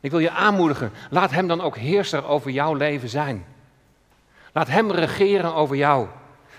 Ik 0.00 0.10
wil 0.10 0.20
je 0.20 0.30
aanmoedigen, 0.30 0.92
laat 1.10 1.30
Hem 1.30 1.46
dan 1.46 1.60
ook 1.60 1.76
heerser 1.76 2.26
over 2.26 2.50
jouw 2.50 2.74
leven 2.74 3.08
zijn. 3.08 3.44
Laat 4.52 4.68
Hem 4.68 4.90
regeren 4.90 5.54
over 5.54 5.76
jou. 5.76 6.06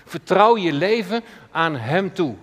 Vertrouw 0.04 0.56
je 0.56 0.72
leven 0.72 1.22
aan 1.50 1.76
Hem 1.76 2.14
toe. 2.14 2.34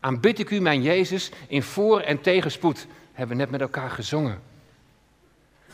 Aanbid 0.00 0.38
ik 0.38 0.50
u, 0.50 0.60
mijn 0.60 0.82
Jezus, 0.82 1.30
in 1.48 1.62
voor- 1.62 2.00
en 2.00 2.20
tegenspoed, 2.20 2.86
hebben 3.12 3.36
we 3.36 3.42
net 3.42 3.50
met 3.50 3.60
elkaar 3.60 3.90
gezongen. 3.90 4.42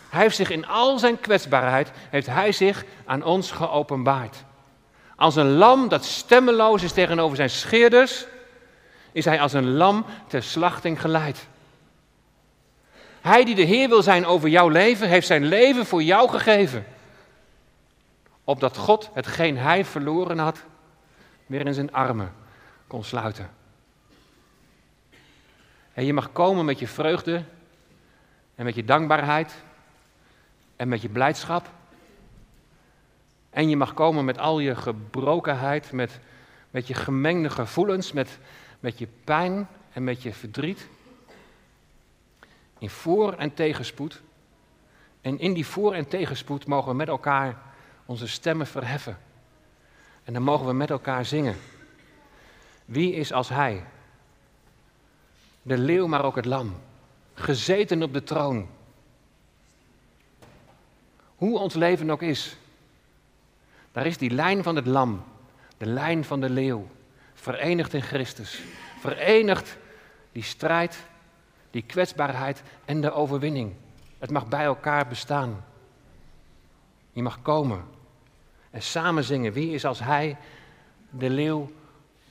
Hij 0.09 0.23
heeft 0.23 0.37
zich 0.37 0.51
in 0.51 0.67
al 0.67 0.99
zijn 0.99 1.21
kwetsbaarheid, 1.21 1.91
heeft 2.11 2.27
Hij 2.27 2.53
zich 2.53 2.85
aan 3.05 3.23
ons 3.23 3.51
geopenbaard. 3.51 4.45
Als 5.17 5.37
een 5.37 5.51
lam 5.51 5.89
dat 5.89 6.05
stemmeloos 6.05 6.83
is 6.83 6.93
tegenover 6.93 7.37
zijn 7.37 7.51
scheerders, 7.51 8.27
is 9.13 9.25
hij 9.25 9.41
als 9.41 9.53
een 9.53 9.71
lam 9.71 10.05
ter 10.27 10.43
slachting 10.43 11.01
geleid. 11.01 11.47
Hij 13.21 13.45
die 13.45 13.55
de 13.55 13.63
Heer 13.63 13.89
wil 13.89 14.03
zijn 14.03 14.27
over 14.27 14.49
jouw 14.49 14.69
leven, 14.69 15.09
heeft 15.09 15.27
zijn 15.27 15.45
leven 15.45 15.87
voor 15.87 16.03
jou 16.03 16.29
gegeven. 16.29 16.87
Opdat 18.45 18.77
God 18.77 19.11
hetgeen 19.13 19.59
hij 19.59 19.85
verloren 19.85 20.39
had, 20.39 20.63
weer 21.47 21.67
in 21.67 21.75
zijn 21.75 21.93
armen 21.93 22.33
kon 22.87 23.05
sluiten. 23.05 23.51
En 25.93 26.05
je 26.05 26.13
mag 26.13 26.33
komen 26.33 26.65
met 26.65 26.79
je 26.79 26.87
vreugde 26.87 27.43
en 28.55 28.65
met 28.65 28.75
je 28.75 28.85
dankbaarheid 28.85 29.55
en 30.77 30.89
met 30.89 31.03
je 31.03 31.09
blijdschap. 31.09 31.71
En 33.51 33.69
je 33.69 33.77
mag 33.77 33.95
komen 33.95 34.25
met 34.25 34.39
al 34.39 34.59
je 34.59 34.77
gebrokenheid, 34.77 35.93
met, 35.93 36.21
met 36.71 36.87
je 36.87 36.95
gemengde 36.95 37.51
gevoelens, 37.51 38.13
met, 38.13 38.39
met 38.81 38.99
je 38.99 39.09
pijn 39.25 39.69
en 39.93 40.05
met 40.05 40.23
je 40.23 40.33
verdriet. 40.33 40.89
In 42.79 42.91
voor- 42.91 43.33
en 43.33 43.55
tegenspoed. 43.55 44.21
En 45.21 45.39
in 45.39 45.53
die 45.53 45.67
voor- 45.67 45.95
en 45.95 46.09
tegenspoed 46.09 46.67
mogen 46.67 46.91
we 46.91 46.97
met 46.97 47.09
elkaar 47.09 47.63
onze 48.07 48.27
stemmen 48.27 48.67
verheffen. 48.67 49.19
En 50.25 50.33
dan 50.33 50.43
mogen 50.43 50.67
we 50.67 50.73
met 50.73 50.91
elkaar 50.91 51.25
zingen. 51.25 51.57
Wie 52.85 53.15
is 53.15 53.33
als 53.33 53.49
hij? 53.49 53.85
De 55.63 55.79
leeuw, 55.79 56.07
maar 56.07 56.25
ook 56.25 56.37
het 56.37 56.45
lam. 56.45 56.75
Gezeten 57.35 58.03
op 58.03 58.13
de 58.13 58.23
troon. 58.25 58.69
Hoe 61.37 61.59
ons 61.59 61.75
leven 61.75 62.11
ook 62.11 62.23
is. 62.23 62.57
Daar 63.93 64.07
is 64.07 64.19
die 64.19 64.31
lijn 64.31 64.63
van 64.63 64.77
het 64.77 64.87
lam, 64.87 65.25
de 65.77 65.87
lijn 65.87 66.25
van 66.25 66.41
de 66.41 66.51
leeuw, 66.51 66.87
verenigd 67.41 67.95
in 67.95 68.03
Christus. 68.03 68.61
Verenigd 69.01 69.77
die 70.33 70.43
strijd, 70.43 70.99
die 71.71 71.83
kwetsbaarheid 71.83 72.63
en 72.85 73.01
de 73.01 73.13
overwinning. 73.13 73.75
Het 74.19 74.31
mag 74.31 74.49
bij 74.49 74.65
elkaar 74.65 75.07
bestaan. 75.07 75.65
Je 77.13 77.23
mag 77.23 77.43
komen 77.43 77.85
en 78.71 78.83
samen 78.83 79.25
zingen. 79.25 79.53
Wie 79.53 79.71
is 79.71 79.85
als 79.85 79.99
hij, 79.99 80.37
de 81.11 81.31
leeuw, 81.31 81.71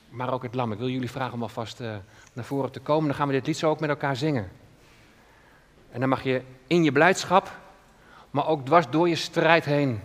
maar 0.08 0.32
ook 0.32 0.42
het 0.42 0.54
lam? 0.54 0.72
Ik 0.72 0.78
wil 0.78 0.88
jullie 0.88 1.10
vragen 1.10 1.34
om 1.34 1.42
alvast 1.42 1.80
uh, 1.80 1.96
naar 2.32 2.44
voren 2.44 2.70
te 2.70 2.80
komen. 2.80 3.06
Dan 3.06 3.16
gaan 3.16 3.26
we 3.26 3.32
dit 3.32 3.46
lied 3.46 3.56
zo 3.56 3.70
ook 3.70 3.80
met 3.80 3.90
elkaar 3.90 4.16
zingen. 4.16 4.50
En 5.90 6.00
dan 6.00 6.08
mag 6.08 6.22
je 6.22 6.42
in 6.66 6.84
je 6.84 6.92
blijdschap, 6.92 7.58
maar 8.30 8.46
ook 8.46 8.64
dwars 8.64 8.90
door 8.90 9.08
je 9.08 9.14
strijd 9.14 9.64
heen 9.64 10.00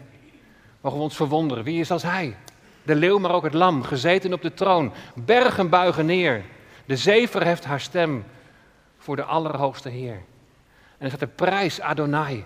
mogen 0.81 0.97
we 0.97 1.03
ons 1.03 1.15
verwonderen. 1.15 1.63
Wie 1.63 1.79
is 1.79 1.91
als 1.91 2.03
hij? 2.03 2.35
De 2.83 2.95
leeuw, 2.95 3.19
maar 3.19 3.31
ook 3.31 3.43
het 3.43 3.53
lam, 3.53 3.83
gezeten 3.83 4.33
op 4.33 4.41
de 4.41 4.53
troon. 4.53 4.93
Bergen 5.15 5.69
buigen 5.69 6.05
neer. 6.05 6.43
De 6.85 6.97
zee 6.97 7.29
verheft 7.29 7.65
haar 7.65 7.79
stem 7.79 8.25
voor 8.97 9.15
de 9.15 9.23
Allerhoogste 9.23 9.89
Heer. 9.89 10.13
En 10.13 10.99
dan 10.99 11.09
gaat 11.09 11.19
de 11.19 11.27
prijs 11.27 11.81
Adonai. 11.81 12.45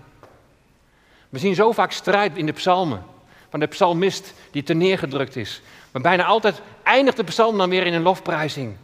We 1.29 1.39
zien 1.39 1.55
zo 1.55 1.71
vaak 1.71 1.91
strijd 1.91 2.37
in 2.37 2.45
de 2.45 2.51
psalmen. 2.51 3.03
Van 3.49 3.59
de 3.59 3.67
psalmist 3.67 4.33
die 4.51 4.63
te 4.63 4.73
neergedrukt 4.73 5.35
is. 5.35 5.61
Maar 5.91 6.01
bijna 6.01 6.23
altijd 6.25 6.61
eindigt 6.83 7.17
de 7.17 7.23
psalm 7.23 7.57
dan 7.57 7.69
weer 7.69 7.85
in 7.85 7.93
een 7.93 8.01
lofprijzing. 8.01 8.75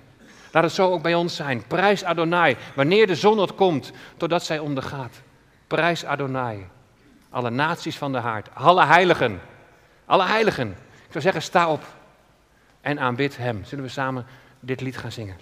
Laat 0.51 0.63
het 0.63 0.73
zo 0.73 0.91
ook 0.91 1.01
bij 1.01 1.15
ons 1.15 1.35
zijn. 1.35 1.63
Prijs 1.67 2.03
Adonai, 2.03 2.57
wanneer 2.75 3.07
de 3.07 3.15
zon 3.15 3.55
komt, 3.55 3.91
totdat 4.17 4.43
zij 4.43 4.59
ondergaat. 4.59 5.21
Prijs 5.67 6.05
Adonai. 6.05 6.67
Alle 7.29 7.49
naties 7.49 7.97
van 7.97 8.11
de 8.11 8.17
haard, 8.17 8.47
alle 8.53 8.85
heiligen. 8.85 9.41
Alle 10.05 10.25
heiligen. 10.25 10.77
Ik 11.13 11.21
zou 11.21 11.33
zeggen, 11.33 11.51
sta 11.51 11.71
op 11.71 11.93
en 12.81 12.99
aanbid 12.99 13.37
Hem. 13.37 13.63
Zullen 13.63 13.83
we 13.83 13.89
samen 13.89 14.25
dit 14.59 14.81
lied 14.81 14.97
gaan 14.97 15.11
zingen? 15.11 15.35